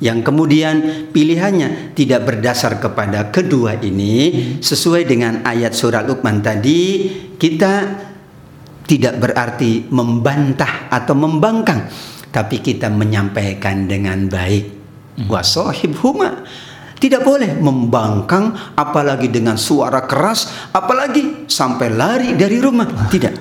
[0.00, 7.72] yang kemudian pilihannya tidak berdasar kepada kedua ini sesuai dengan ayat surah Luqman tadi kita
[8.88, 11.86] tidak berarti membantah atau membangkang
[12.32, 14.79] tapi kita menyampaikan dengan baik
[15.28, 16.46] wasohib huma
[17.00, 23.08] tidak boleh membangkang apalagi dengan suara keras apalagi sampai lari dari rumah.
[23.08, 23.34] Tidak.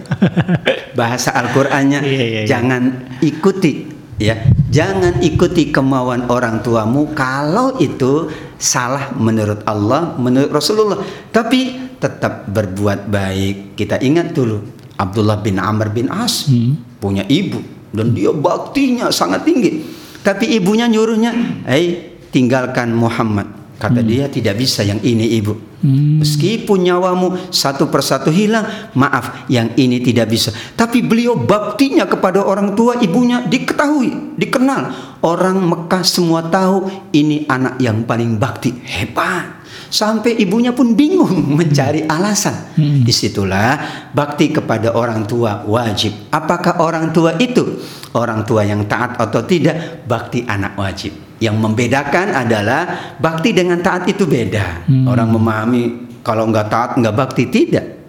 [1.00, 2.42] Bahasa Al-Qur'annya iya, iya, iya.
[2.48, 4.40] jangan ikuti ya.
[4.72, 11.04] Jangan ikuti kemauan orang tuamu kalau itu salah menurut Allah menurut Rasulullah.
[11.28, 13.76] Tapi tetap berbuat baik.
[13.76, 14.64] Kita ingat dulu
[14.96, 17.00] Abdullah bin Amr bin As hmm.
[17.04, 17.60] punya ibu
[17.92, 24.10] dan dia baktinya sangat tinggi tapi ibunya nyuruhnya hey tinggalkan Muhammad Kata hmm.
[24.12, 25.56] dia tidak bisa yang ini ibu.
[25.80, 26.20] Hmm.
[26.20, 30.52] Meskipun nyawamu satu persatu hilang, maaf yang ini tidak bisa.
[30.76, 35.16] Tapi beliau baktinya kepada orang tua ibunya diketahui, dikenal.
[35.24, 38.76] Orang Mekah semua tahu ini anak yang paling bakti.
[38.84, 39.59] Hebat.
[39.90, 42.78] Sampai ibunya pun bingung mencari alasan.
[42.78, 43.02] Hmm.
[43.02, 46.30] Di situlah bakti kepada orang tua wajib.
[46.30, 47.82] Apakah orang tua itu
[48.14, 50.06] orang tua yang taat atau tidak?
[50.06, 51.14] Bakti anak wajib.
[51.42, 54.86] Yang membedakan adalah bakti dengan taat itu beda.
[54.86, 55.10] Hmm.
[55.10, 58.00] Orang memahami kalau nggak taat nggak bakti tidak.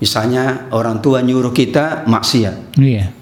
[0.00, 2.80] Misalnya orang tua nyuruh kita maksiat.
[2.80, 3.20] Iya.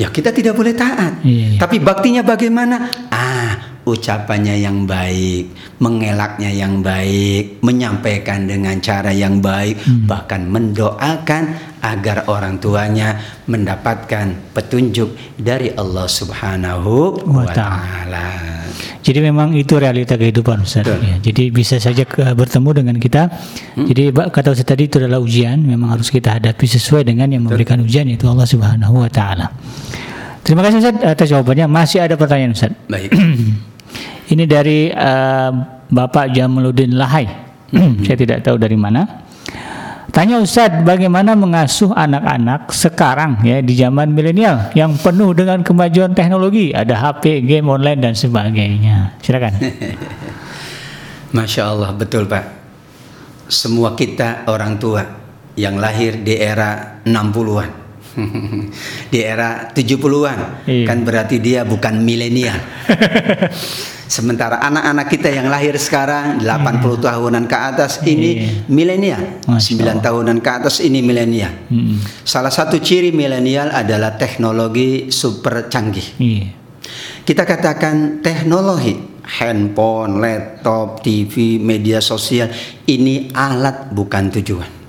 [0.00, 1.20] Ya kita tidak boleh taat.
[1.20, 1.58] Iya, iya.
[1.60, 2.88] Tapi baktinya bagaimana?
[3.12, 10.04] Ah, ucapannya yang baik, mengelaknya yang baik, menyampaikan dengan cara yang baik, hmm.
[10.04, 11.42] bahkan mendoakan
[11.80, 13.16] agar orang tuanya
[13.48, 18.60] mendapatkan petunjuk dari Allah Subhanahu wa taala.
[19.00, 20.84] Jadi memang itu realita kehidupan Ustaz.
[20.84, 23.32] Ya, jadi bisa saja ke, bertemu dengan kita.
[23.74, 23.88] Hmm.
[23.88, 27.80] Jadi kata Ustaz tadi itu adalah ujian, memang harus kita hadapi sesuai dengan yang memberikan
[27.80, 29.48] ujian itu Allah Subhanahu wa taala.
[30.40, 31.66] Terima kasih Ustaz atas jawabannya.
[31.68, 32.72] Masih ada pertanyaan Ustaz.
[32.88, 33.12] Baik.
[34.32, 35.50] Ini dari uh,
[35.90, 37.26] Bapak Jamaluddin Lahai.
[38.06, 39.26] Saya tidak tahu dari mana.
[40.10, 46.74] Tanya Ustadz, bagaimana mengasuh anak-anak sekarang ya di zaman milenial yang penuh dengan kemajuan teknologi,
[46.74, 49.14] ada HP, game online dan sebagainya.
[49.22, 49.54] Silakan.
[51.36, 52.42] Masya Allah, betul Pak.
[53.46, 55.02] Semua kita orang tua
[55.54, 57.70] yang lahir di era 60-an.
[59.12, 60.66] Di era 70-an.
[60.66, 60.84] Iya.
[60.86, 62.58] Kan berarti dia bukan milenial.
[64.10, 66.98] Sementara anak-anak kita yang lahir sekarang 80 hmm.
[66.98, 68.66] tahunan ke atas ini yeah.
[68.66, 69.22] milenial.
[69.46, 71.54] 9 tahunan ke atas ini milenial.
[71.70, 72.02] Hmm.
[72.26, 76.18] Salah satu ciri milenial adalah teknologi super canggih.
[76.18, 76.50] Yeah.
[77.22, 78.98] Kita katakan teknologi
[79.38, 82.50] handphone, laptop, TV, media sosial
[82.90, 84.79] ini alat bukan tujuan.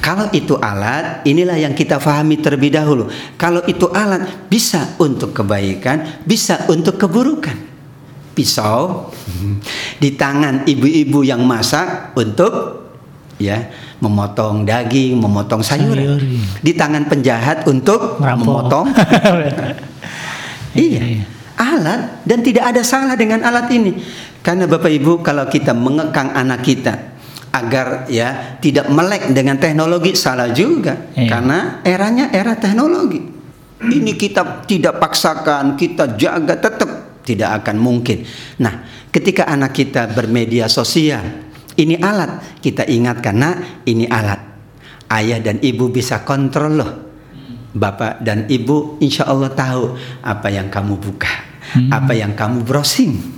[0.00, 3.10] Kalau itu alat, inilah yang kita fahami terlebih dahulu.
[3.34, 7.56] Kalau itu alat, bisa untuk kebaikan, bisa untuk keburukan.
[8.36, 9.08] Pisau
[9.96, 12.84] di tangan ibu-ibu yang masak untuk
[13.40, 16.20] ya memotong daging, memotong sayuran.
[16.20, 16.20] Sayur.
[16.60, 18.44] Di tangan penjahat untuk Merampok.
[18.44, 18.86] memotong.
[20.76, 21.24] iya, iya,
[21.56, 23.96] alat dan tidak ada salah dengan alat ini.
[24.44, 27.15] Karena Bapak Ibu kalau kita mengekang anak kita
[27.56, 30.12] agar ya tidak melek dengan teknologi.
[30.12, 31.30] Salah juga iya.
[31.30, 33.34] karena eranya era teknologi.
[33.76, 38.24] Ini kita tidak paksakan kita jaga tetap tidak akan mungkin.
[38.60, 41.46] Nah ketika anak kita bermedia sosial
[41.76, 42.60] ini alat.
[42.60, 44.40] Kita ingatkan nah ini alat.
[45.06, 46.92] Ayah dan ibu bisa kontrol loh.
[47.76, 49.92] Bapak dan ibu insya Allah tahu
[50.24, 51.28] apa yang kamu buka
[51.74, 51.90] hmm.
[51.92, 53.35] apa yang kamu browsing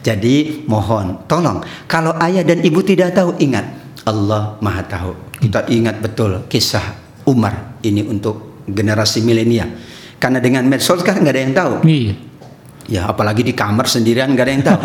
[0.00, 5.12] jadi mohon tolong kalau ayah dan ibu tidak tahu ingat Allah Maha tahu.
[5.40, 6.84] Kita ingat betul kisah
[7.28, 9.68] Umar ini untuk generasi milenial.
[10.20, 11.74] Karena dengan medsos kan nggak ada yang tahu.
[11.84, 12.14] Iya.
[12.90, 14.80] Ya apalagi di kamar sendirian nggak ada yang tahu.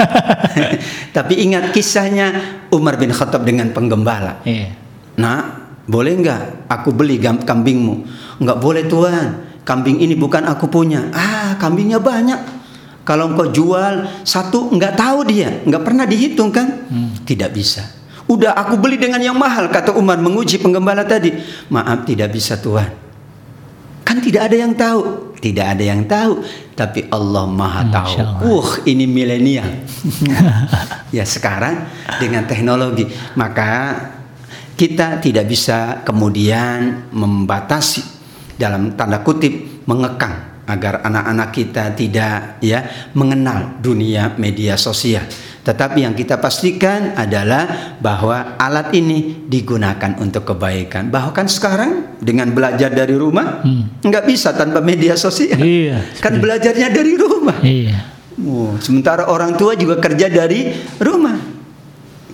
[1.18, 2.28] Tapi ingat kisahnya
[2.72, 4.44] Umar bin Khattab dengan penggembala.
[4.48, 4.72] Iya.
[5.20, 7.96] Nah boleh nggak aku beli kambingmu?
[8.40, 11.12] Nggak boleh tuan, kambing ini bukan aku punya.
[11.12, 12.55] Ah, kambingnya banyak.
[13.06, 16.90] Kalau engkau jual satu nggak tahu dia, nggak pernah dihitung kan?
[16.90, 17.14] Hmm.
[17.22, 17.86] Tidak bisa.
[18.26, 21.30] Udah aku beli dengan yang mahal kata Umar menguji penggembala tadi.
[21.70, 22.90] Maaf tidak bisa Tuhan.
[24.02, 26.42] Kan tidak ada yang tahu, tidak ada yang tahu,
[26.74, 28.14] tapi Allah Maha tahu.
[28.42, 29.66] Uh, ini milenial.
[31.18, 31.86] ya sekarang
[32.18, 33.06] dengan teknologi,
[33.38, 33.98] maka
[34.74, 38.02] kita tidak bisa kemudian membatasi
[38.58, 45.26] dalam tanda kutip mengekang agar anak-anak kita tidak ya mengenal dunia media sosial.
[45.66, 51.10] Tetapi yang kita pastikan adalah bahwa alat ini digunakan untuk kebaikan.
[51.10, 54.06] Bahkan sekarang dengan belajar dari rumah hmm.
[54.06, 55.58] nggak bisa tanpa media sosial.
[55.58, 57.58] Iya, kan belajarnya dari rumah.
[57.66, 57.98] Iya.
[58.46, 60.70] Oh, sementara orang tua juga kerja dari
[61.02, 61.40] rumah.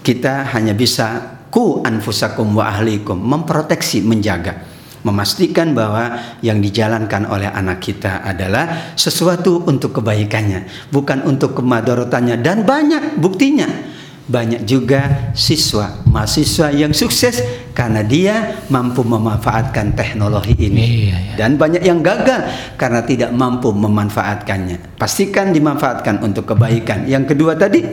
[0.02, 4.71] Kita hanya bisa ku anfusakum wa ahlikum memproteksi, menjaga
[5.02, 12.64] memastikan bahwa yang dijalankan oleh anak kita adalah sesuatu untuk kebaikannya, bukan untuk kemadorotannya dan
[12.64, 13.92] banyak buktinya.
[14.32, 17.44] Banyak juga siswa, mahasiswa yang sukses
[17.76, 21.12] karena dia mampu memanfaatkan teknologi ini.
[21.12, 21.34] Iya, iya.
[21.36, 22.48] Dan banyak yang gagal
[22.80, 24.96] karena tidak mampu memanfaatkannya.
[24.96, 27.12] Pastikan dimanfaatkan untuk kebaikan.
[27.12, 27.84] Yang kedua tadi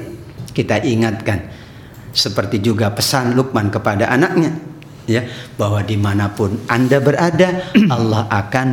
[0.55, 1.43] kita ingatkan
[2.15, 4.68] seperti juga pesan Lukman kepada anaknya
[5.09, 5.25] ya
[5.57, 7.65] bahwa di mana pun anda berada
[7.97, 8.69] Allah akan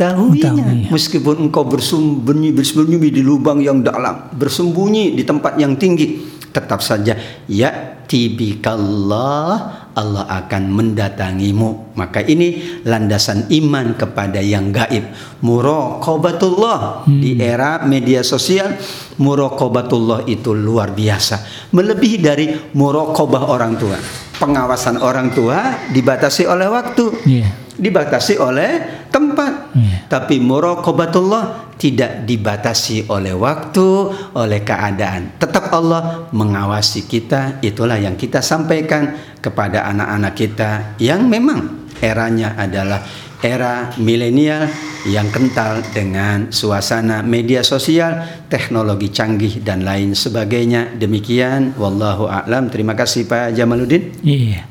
[0.00, 6.80] mengetahuinya meskipun engkau bersembunyi bersembunyi di lubang yang dalam bersembunyi di tempat yang tinggi tetap
[6.82, 7.14] saja
[7.46, 11.94] ya tibikallah Allah akan mendatangimu.
[11.98, 15.10] Maka ini landasan iman kepada yang gaib.
[15.42, 17.06] Muraqabatullah.
[17.06, 17.20] Hmm.
[17.20, 18.78] di era media sosial
[19.18, 21.68] muraqabatullah itu luar biasa.
[21.74, 23.98] Melebihi dari muraqabah orang tua.
[24.40, 27.52] Pengawasan orang tua dibatasi oleh waktu, yeah.
[27.80, 28.70] Dibatasi oleh
[29.08, 29.72] tempat.
[29.74, 30.06] Yeah.
[30.06, 33.88] Tapi muraqabatullah tidak dibatasi oleh waktu,
[34.36, 35.40] oleh keadaan.
[35.40, 37.64] Tetap Allah mengawasi kita.
[37.64, 40.70] Itulah yang kita sampaikan kepada anak-anak kita
[41.00, 43.00] yang memang eranya adalah
[43.40, 44.68] era milenial
[45.08, 50.92] yang kental dengan suasana media sosial, teknologi canggih dan lain sebagainya.
[51.00, 52.68] Demikian wallahu a'lam.
[52.68, 54.20] Terima kasih Pak Jamaluddin.
[54.20, 54.69] Iya.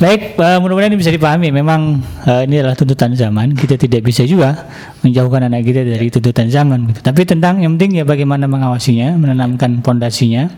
[0.00, 1.52] Baik, uh, mudah-mudahan ini bisa dipahami.
[1.52, 3.52] Memang uh, ini adalah tuntutan zaman.
[3.52, 4.64] Kita tidak bisa juga
[5.04, 6.88] menjauhkan anak kita dari tuntutan zaman.
[6.88, 7.04] Gitu.
[7.04, 10.48] Tapi tentang yang penting ya bagaimana mengawasinya, menanamkan pondasinya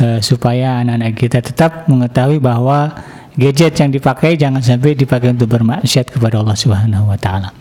[0.00, 2.96] uh, supaya anak-anak kita tetap mengetahui bahwa
[3.36, 7.52] gadget yang dipakai jangan sampai dipakai untuk bermaksiat kepada Allah Subhanahu wa taala.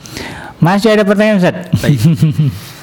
[0.63, 1.75] Masih ada pertanyaan Ustaz?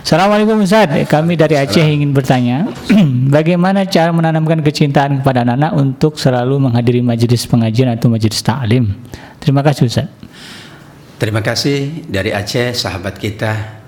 [0.00, 2.66] Assalamualaikum Ustaz, kami dari Aceh ingin bertanya
[3.36, 8.96] Bagaimana cara menanamkan kecintaan kepada anak-anak untuk selalu menghadiri majelis pengajian atau majelis taklim?
[9.38, 10.08] Terima kasih Ustaz
[11.20, 13.80] Terima kasih dari Aceh sahabat kita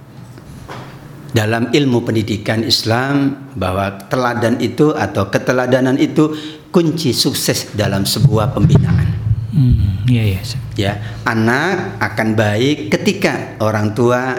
[1.32, 6.36] dalam ilmu pendidikan Islam bahwa teladan itu atau keteladanan itu
[6.68, 9.08] kunci sukses dalam sebuah pembinaan.
[9.52, 10.40] Hmm, ya, ya.
[10.76, 10.92] ya,
[11.24, 14.36] anak akan baik ketika orang tua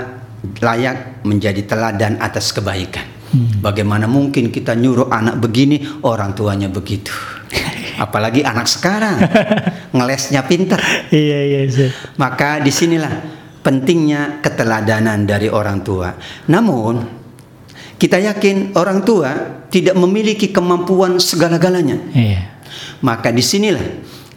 [0.60, 3.06] layak menjadi teladan atas kebaikan.
[3.34, 3.66] Hmm.
[3.66, 7.12] Bagaimana mungkin kita nyuruh anak begini, orang tuanya begitu.
[7.98, 9.18] Apalagi anak sekarang
[9.96, 10.78] ngelesnya pinter.
[11.10, 11.90] Iya iya.
[12.18, 13.14] Maka di sinilah
[13.64, 16.14] pentingnya keteladanan dari orang tua.
[16.52, 17.24] Namun
[17.98, 19.32] kita yakin orang tua
[19.72, 21.98] tidak memiliki kemampuan segala-galanya.
[22.12, 22.42] Iya.
[23.02, 23.88] Maka di sinilah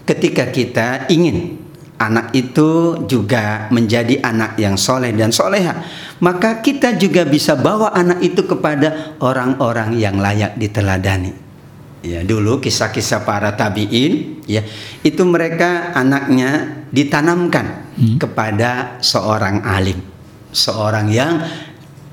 [0.07, 1.66] ketika kita ingin
[1.97, 5.81] anak itu juga menjadi anak yang soleh dan soleha,
[6.21, 11.33] maka kita juga bisa bawa anak itu kepada orang-orang yang layak diteladani.
[12.05, 14.63] Ya, dulu kisah-kisah para tabiin, ya,
[15.03, 18.17] itu mereka anaknya ditanamkan hmm.
[18.23, 19.99] kepada seorang alim,
[20.55, 21.43] seorang yang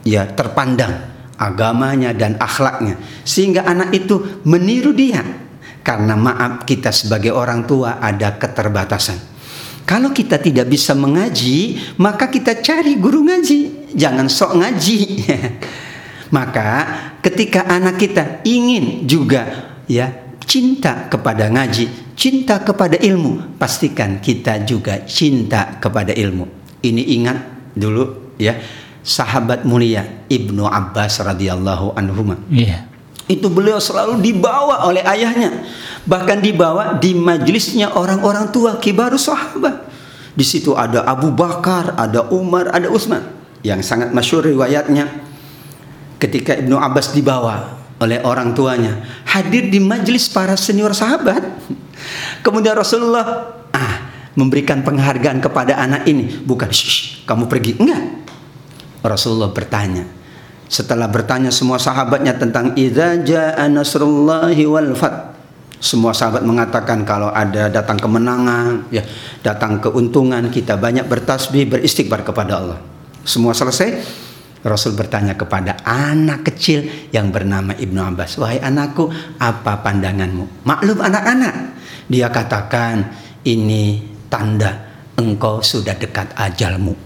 [0.02, 2.98] ya terpandang agamanya dan akhlaknya.
[3.22, 5.22] Sehingga anak itu meniru dia.
[5.84, 9.33] Karena maaf kita sebagai orang tua ada keterbatasan
[9.84, 15.00] kalau kita tidak bisa mengaji maka kita cari guru ngaji jangan sok ngaji
[16.36, 16.70] maka
[17.22, 20.12] ketika anak kita ingin juga ya
[20.44, 26.46] cinta kepada ngaji cinta kepada ilmu pastikan kita juga cinta kepada ilmu
[26.84, 27.38] ini ingat
[27.74, 28.58] dulu ya
[29.04, 32.34] sahabat mulia Ibnu Abbas radhiyallahu anhu.
[32.50, 32.88] Yeah.
[33.24, 35.64] Itu beliau selalu dibawa oleh ayahnya,
[36.04, 39.88] bahkan dibawa di majelisnya orang-orang tua kibaru sahabat.
[40.34, 43.24] Di situ ada Abu Bakar, ada Umar, ada Utsman.
[43.64, 45.08] Yang sangat masyhur riwayatnya
[46.20, 51.40] ketika Ibnu Abbas dibawa, oleh orang tuanya, hadir di majelis para senior sahabat.
[52.44, 53.94] Kemudian Rasulullah ah
[54.36, 56.68] memberikan penghargaan kepada anak ini, bukan
[57.24, 58.04] kamu pergi, enggak.
[59.04, 60.23] Rasulullah bertanya.
[60.74, 65.38] Setelah bertanya semua sahabatnya tentang idza jaa nasrullahi wal fath.
[65.78, 69.06] Semua sahabat mengatakan kalau ada datang kemenangan, ya,
[69.46, 72.80] datang keuntungan, kita banyak bertasbih, beristighfar kepada Allah.
[73.22, 74.02] Semua selesai,
[74.66, 81.56] Rasul bertanya kepada anak kecil yang bernama Ibnu Abbas, "Wahai anakku, apa pandanganmu?" Maklum anak-anak.
[82.10, 83.14] Dia katakan,
[83.46, 84.02] "Ini
[84.32, 86.98] tanda engkau sudah dekat ajalmu."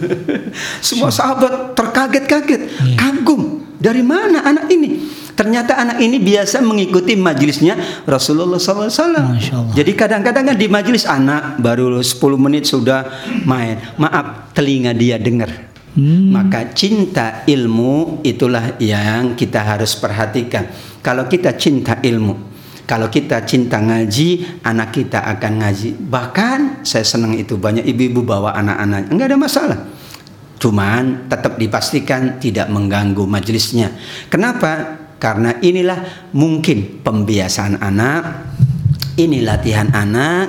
[0.86, 2.60] Semua sahabat terkaget-kaget,
[3.00, 3.64] kagum.
[3.80, 5.00] Dari mana anak ini?
[5.36, 7.76] Ternyata anak ini biasa mengikuti majelisnya
[8.08, 9.36] Rasulullah SAW.
[9.76, 13.04] Jadi kadang-kadang kan di majelis anak baru 10 menit sudah
[13.44, 13.80] main.
[14.00, 15.66] Maaf, telinga dia dengar
[15.96, 16.28] Hmm.
[16.28, 20.68] Maka cinta ilmu itulah yang kita harus perhatikan.
[21.00, 22.36] Kalau kita cinta ilmu,
[22.84, 25.96] kalau kita cinta ngaji, anak kita akan ngaji.
[25.96, 29.78] Bahkan saya senang itu banyak ibu-ibu bawa anak-anak, enggak ada masalah.
[30.56, 33.92] Cuman tetap dipastikan tidak mengganggu majelisnya.
[34.32, 35.04] Kenapa?
[35.16, 38.22] Karena inilah mungkin pembiasaan anak,
[39.16, 40.44] ini latihan anak,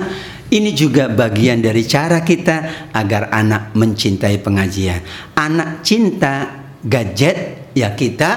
[0.48, 5.00] ini juga bagian dari cara kita agar anak mencintai pengajian.
[5.36, 8.30] Anak cinta gadget, ya kita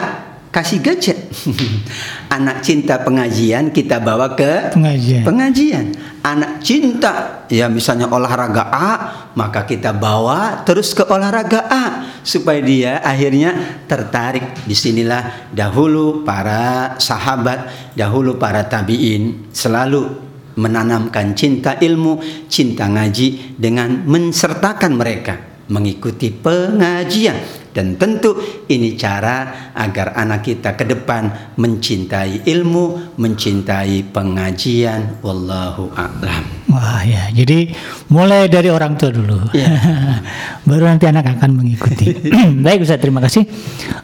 [0.52, 1.20] kasih gadget.
[2.32, 5.28] Anak cinta pengajian kita bawa ke pengajian.
[5.28, 5.86] pengajian.
[6.24, 8.92] Anak cinta ya misalnya olahraga A,
[9.36, 11.86] maka kita bawa terus ke olahraga A
[12.24, 14.64] supaya dia akhirnya tertarik.
[14.64, 17.68] Di sinilah dahulu para sahabat,
[18.00, 20.08] dahulu para tabiin selalu
[20.56, 25.36] menanamkan cinta ilmu, cinta ngaji dengan mensertakan mereka
[25.68, 28.36] mengikuti pengajian dan tentu
[28.68, 35.24] ini cara agar anak kita ke depan mencintai ilmu, mencintai pengajian.
[35.24, 36.44] Wallahu a'lam.
[36.68, 37.72] Wah ya, jadi
[38.12, 39.72] mulai dari orang tua dulu, ya.
[40.68, 42.12] baru nanti anak akan mengikuti.
[42.66, 43.48] Baik Ustaz, terima kasih.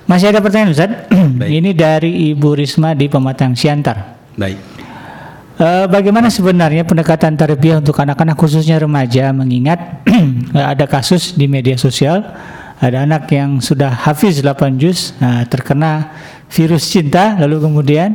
[0.07, 0.91] Masih ada pertanyaan Ustaz?
[1.59, 4.31] Ini dari Ibu Risma di Pematang Siantar.
[4.35, 4.59] Baik.
[5.57, 10.05] Uh, bagaimana sebenarnya pendekatan tarbiyah untuk anak-anak khususnya remaja mengingat
[10.53, 12.21] ada kasus di media sosial
[12.77, 16.13] ada anak yang sudah hafiz 8 juz uh, terkena
[16.47, 18.13] virus cinta lalu kemudian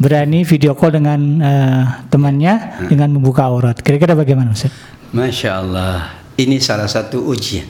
[0.00, 3.76] berani video call dengan uh, temannya dengan membuka aurat.
[3.84, 4.72] Kira-kira bagaimana Ustaz?
[5.12, 7.68] Masya Allah, ini salah satu ujian.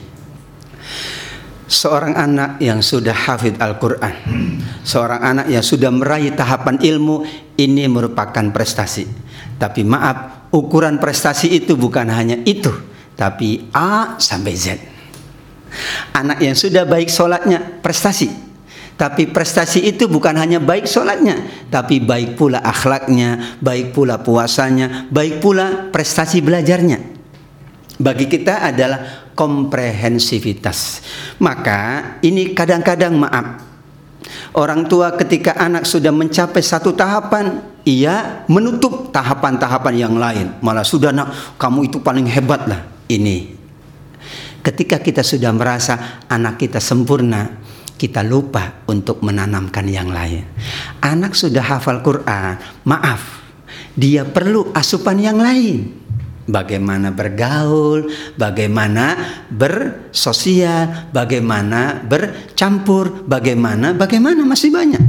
[1.69, 4.09] Seorang anak yang sudah hafid Al-Quran
[4.81, 7.21] Seorang anak yang sudah meraih tahapan ilmu
[7.61, 9.05] Ini merupakan prestasi
[9.61, 12.73] Tapi maaf Ukuran prestasi itu bukan hanya itu
[13.13, 14.98] Tapi A sampai Z
[16.15, 18.49] Anak yang sudah baik sholatnya Prestasi
[18.99, 21.39] tapi prestasi itu bukan hanya baik sholatnya,
[21.71, 26.99] tapi baik pula akhlaknya, baik pula puasanya, baik pula prestasi belajarnya.
[27.95, 30.99] Bagi kita adalah komprehensivitas.
[31.39, 33.63] Maka ini kadang-kadang maaf.
[34.51, 40.59] Orang tua ketika anak sudah mencapai satu tahapan, ia menutup tahapan-tahapan yang lain.
[40.59, 42.83] Malah sudah nak, kamu itu paling hebat lah.
[43.07, 43.58] Ini.
[44.59, 47.59] Ketika kita sudah merasa anak kita sempurna,
[47.99, 50.43] kita lupa untuk menanamkan yang lain.
[51.03, 53.43] Anak sudah hafal Quran, maaf,
[53.95, 55.99] dia perlu asupan yang lain
[56.49, 59.13] bagaimana bergaul, bagaimana
[59.53, 65.03] bersosial, bagaimana bercampur, bagaimana, bagaimana masih banyak.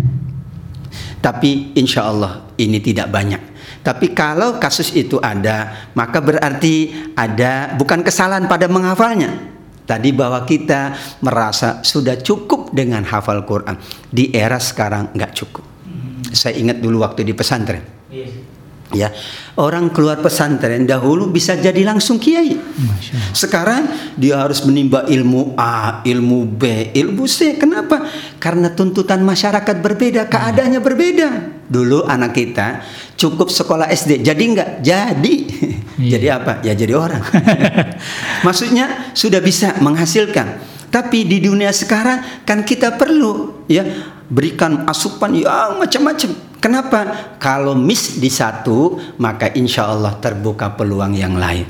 [1.25, 3.43] Tapi insya Allah ini tidak banyak.
[3.81, 9.57] Tapi kalau kasus itu ada, maka berarti ada bukan kesalahan pada menghafalnya.
[9.89, 13.75] Tadi bahwa kita merasa sudah cukup dengan hafal Quran.
[14.07, 15.65] Di era sekarang nggak cukup.
[16.31, 17.83] Saya ingat dulu waktu di pesantren.
[18.13, 18.50] Iya
[18.91, 19.15] ya
[19.59, 22.59] orang keluar pesantren dahulu bisa jadi langsung kiai.
[23.31, 23.87] Sekarang
[24.19, 27.55] dia harus menimba ilmu A ilmu B ilmu C.
[27.59, 28.07] Kenapa?
[28.43, 31.29] Karena tuntutan masyarakat berbeda keadaannya berbeda.
[31.71, 32.83] Dulu anak kita
[33.15, 34.71] cukup sekolah SD jadi enggak?
[34.83, 35.35] Jadi.
[36.01, 36.17] Iya.
[36.17, 36.53] jadi apa?
[36.65, 37.23] Ya jadi orang.
[38.47, 40.73] Maksudnya sudah bisa menghasilkan.
[40.91, 43.87] Tapi di dunia sekarang kan kita perlu ya
[44.27, 47.33] berikan asupan yang macam-macam Kenapa?
[47.41, 51.65] Kalau miss di satu, maka insya Allah terbuka peluang yang lain.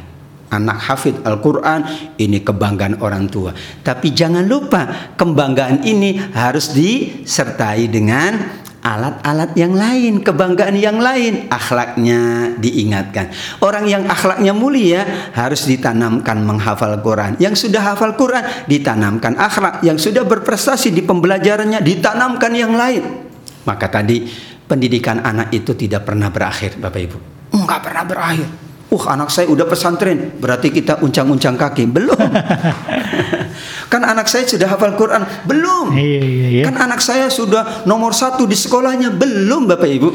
[0.50, 1.86] Anak hafid Al-Quran,
[2.18, 3.54] ini kebanggaan orang tua.
[3.86, 8.34] Tapi jangan lupa, kebanggaan ini harus disertai dengan
[8.82, 13.30] alat-alat yang lain, kebanggaan yang lain, akhlaknya diingatkan.
[13.62, 17.38] Orang yang akhlaknya mulia harus ditanamkan menghafal Quran.
[17.38, 23.30] Yang sudah hafal Quran ditanamkan akhlak, yang sudah berprestasi di pembelajarannya ditanamkan yang lain.
[23.68, 27.18] Maka tadi pendidikan anak itu tidak pernah berakhir, Bapak Ibu.
[27.58, 28.46] Enggak pernah berakhir.
[28.90, 31.90] Uh, anak saya udah pesantren, berarti kita uncang-uncang kaki.
[31.90, 32.14] Belum.
[33.92, 35.26] kan anak saya sudah hafal Quran.
[35.46, 35.94] Belum.
[35.94, 36.64] Iya, iya, iya.
[36.66, 39.10] Kan anak saya sudah nomor satu di sekolahnya.
[39.10, 40.10] Belum, Bapak Ibu.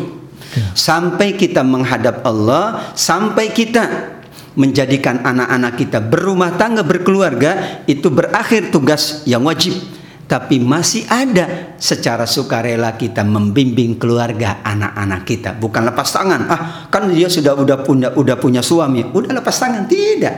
[0.72, 4.15] Sampai kita menghadap Allah, sampai kita
[4.56, 9.76] menjadikan anak-anak kita berumah tangga, berkeluarga, itu berakhir tugas yang wajib
[10.26, 11.77] tapi masih ada.
[11.77, 15.49] Secara sukarela kita membimbing keluarga anak-anak kita.
[15.53, 16.41] Bukan lepas tangan.
[16.49, 19.06] Ah kan dia sudah udah punya udah punya suami.
[19.06, 19.85] Udah lepas tangan.
[19.85, 20.35] Tidak.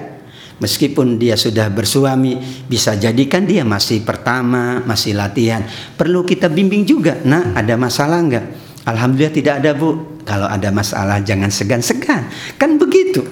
[0.57, 5.63] Meskipun dia sudah bersuami bisa jadikan dia masih pertama masih latihan.
[5.95, 7.21] Perlu kita bimbing juga.
[7.23, 8.45] Nah ada masalah enggak
[8.83, 10.19] alhamdulillah tidak ada bu.
[10.27, 12.27] Kalau ada masalah jangan segan-segan.
[12.59, 13.23] Kan begitu.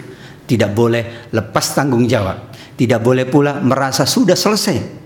[0.45, 5.04] Tidak boleh lepas tanggung jawab tidak boleh pula merasa sudah selesai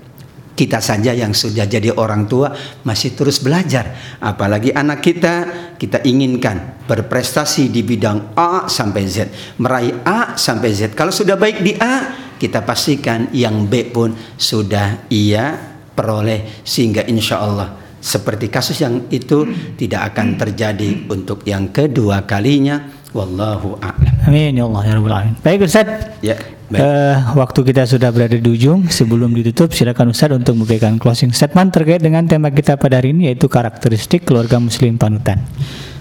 [0.59, 2.51] kita saja yang sudah jadi orang tua
[2.83, 4.19] masih terus belajar.
[4.19, 5.35] Apalagi anak kita,
[5.79, 10.91] kita inginkan berprestasi di bidang A sampai Z, meraih A sampai Z.
[10.99, 15.55] Kalau sudah baik di A, kita pastikan yang B pun sudah ia
[15.95, 19.47] peroleh sehingga insya Allah seperti kasus yang itu
[19.79, 22.99] tidak akan terjadi untuk yang kedua kalinya.
[23.09, 24.27] Wallahu a'lam.
[24.27, 25.35] Amin ya Allah ya Rabbal Alamin.
[25.41, 25.87] Baik Ustaz.
[26.21, 26.58] Ya.
[26.69, 28.85] Eh, waktu kita sudah berada di ujung.
[28.93, 33.33] Sebelum ditutup, silakan Ustaz untuk memberikan closing statement terkait dengan tema kita pada hari ini
[33.33, 35.41] yaitu karakteristik keluarga Muslim panutan.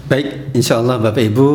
[0.05, 1.49] Baik, insya Allah Bapak Ibu,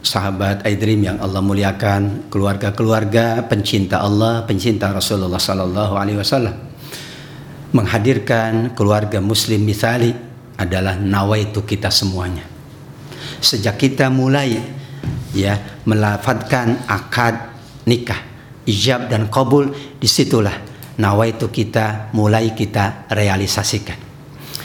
[0.00, 6.56] sahabat iDream yang Allah muliakan, keluarga-keluarga pencinta Allah, pencinta Rasulullah Sallallahu Alaihi Wasallam,
[7.76, 10.08] menghadirkan keluarga Muslim misali
[10.56, 12.48] adalah nawaitu kita semuanya.
[13.44, 14.56] Sejak kita mulai
[15.36, 17.52] ya melafatkan akad
[17.84, 18.33] nikah
[18.64, 20.54] ijab dan kabul di situlah
[21.00, 23.98] nawaitu kita mulai kita realisasikan.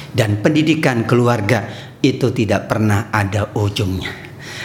[0.09, 1.69] Dan pendidikan keluarga
[2.01, 4.09] itu tidak pernah ada ujungnya.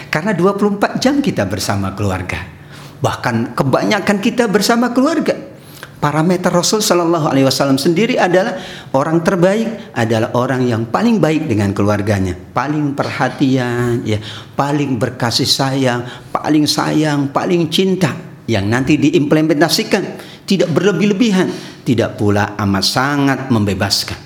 [0.09, 2.55] Karena 24 jam kita bersama keluarga
[3.03, 5.53] bahkan kebanyakan kita bersama keluarga.
[5.95, 8.61] Parameter Rasul Shallallahu Alaihi Wasallam sendiri adalah
[8.93, 14.21] orang terbaik adalah orang yang paling baik dengan keluarganya, paling perhatian, ya,
[14.53, 18.13] paling berkasih sayang, paling sayang, paling cinta
[18.45, 20.03] yang nanti diimplementasikan
[20.45, 21.49] tidak berlebih-lebihan,
[21.81, 24.17] tidak pula amat sangat membebaskan.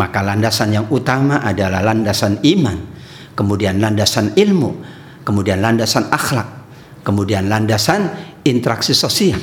[0.00, 2.78] Maka landasan yang utama adalah landasan iman,
[3.36, 4.80] kemudian landasan ilmu,
[5.28, 6.48] kemudian landasan akhlak,
[7.04, 8.08] kemudian landasan
[8.48, 9.40] interaksi sosial.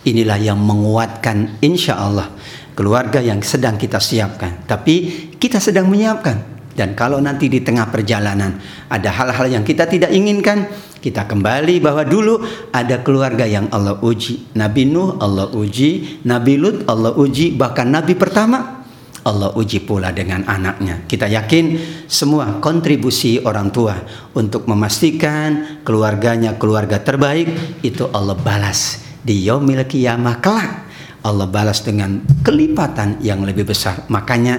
[0.00, 2.32] Inilah yang menguatkan insya Allah
[2.80, 4.64] keluarga yang sedang kita siapkan.
[4.64, 6.59] Tapi kita sedang menyiapkan.
[6.80, 8.56] Dan kalau nanti di tengah perjalanan
[8.88, 10.64] ada hal-hal yang kita tidak inginkan,
[10.96, 12.40] kita kembali bahwa dulu
[12.72, 14.56] ada keluarga yang Allah uji.
[14.56, 18.80] Nabi Nuh Allah uji, Nabi Lut Allah uji, bahkan Nabi pertama
[19.20, 21.04] Allah uji pula dengan anaknya.
[21.04, 21.76] Kita yakin
[22.08, 24.00] semua kontribusi orang tua
[24.32, 30.72] untuk memastikan keluarganya keluarga terbaik itu Allah balas di yaumil kiamah kelak.
[31.20, 34.08] Allah balas dengan kelipatan yang lebih besar.
[34.08, 34.56] Makanya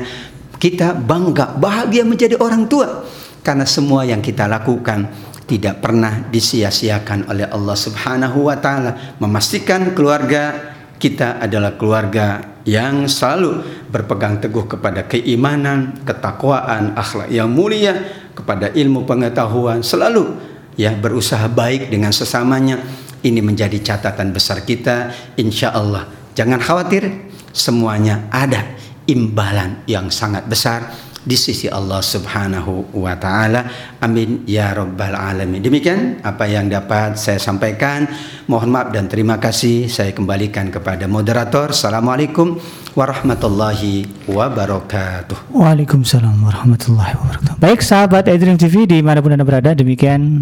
[0.61, 3.01] kita bangga, bahagia menjadi orang tua
[3.41, 5.09] karena semua yang kita lakukan
[5.49, 10.71] tidak pernah disia-siakan oleh Allah Subhanahu wa taala memastikan keluarga
[11.01, 17.97] kita adalah keluarga yang selalu berpegang teguh kepada keimanan, ketakwaan, akhlak yang mulia,
[18.37, 20.37] kepada ilmu pengetahuan, selalu
[20.77, 22.77] ya berusaha baik dengan sesamanya.
[23.21, 25.09] Ini menjadi catatan besar kita,
[25.41, 26.05] insya Allah.
[26.37, 28.77] Jangan khawatir, semuanya ada
[29.09, 33.69] imbalan yang sangat besar di sisi Allah Subhanahu wa taala.
[34.01, 35.61] Amin ya rabbal alamin.
[35.61, 38.09] Demikian apa yang dapat saya sampaikan.
[38.49, 39.85] Mohon maaf dan terima kasih.
[39.85, 41.69] Saya kembalikan kepada moderator.
[41.69, 42.57] Assalamualaikum
[42.97, 45.53] warahmatullahi wabarakatuh.
[45.53, 47.61] Waalaikumsalam warahmatullahi wabarakatuh.
[47.61, 50.41] Baik sahabat Edream TV di mana pun anda berada demikian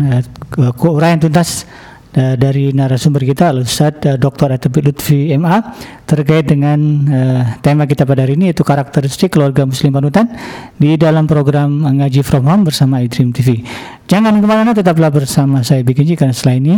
[0.56, 1.68] uh, uraian tuntas
[2.16, 4.56] uh, dari narasumber kita Ustaz uh, Dr.
[4.56, 5.62] Atibid Lutfi MA
[6.08, 6.80] terkait dengan
[7.10, 10.32] uh, tema kita pada hari ini yaitu karakteristik keluarga muslim panutan
[10.80, 13.62] di dalam program Ngaji From Home bersama iDream TV.
[14.10, 16.76] Jangan ke mana-mana tetaplah bersama saya Bikinji karena setelah ini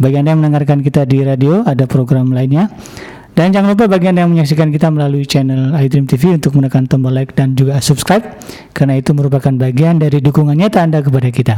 [0.00, 2.72] bagi anda yang mendengarkan kita di radio ada program lainnya
[3.32, 7.16] dan jangan lupa bagi anda yang menyaksikan kita melalui channel iDream TV untuk menekan tombol
[7.16, 8.24] like dan juga subscribe
[8.76, 11.56] karena itu merupakan bagian dari dukungan nyata anda kepada kita.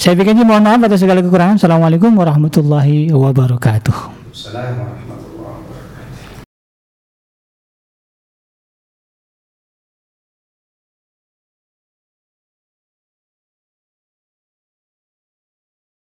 [0.00, 1.60] Saya pikir mohon maaf atas segala kekurangan.
[1.60, 4.32] Assalamualaikum warahmatullahi wabarakatuh.
[4.32, 5.09] Assalamualaikum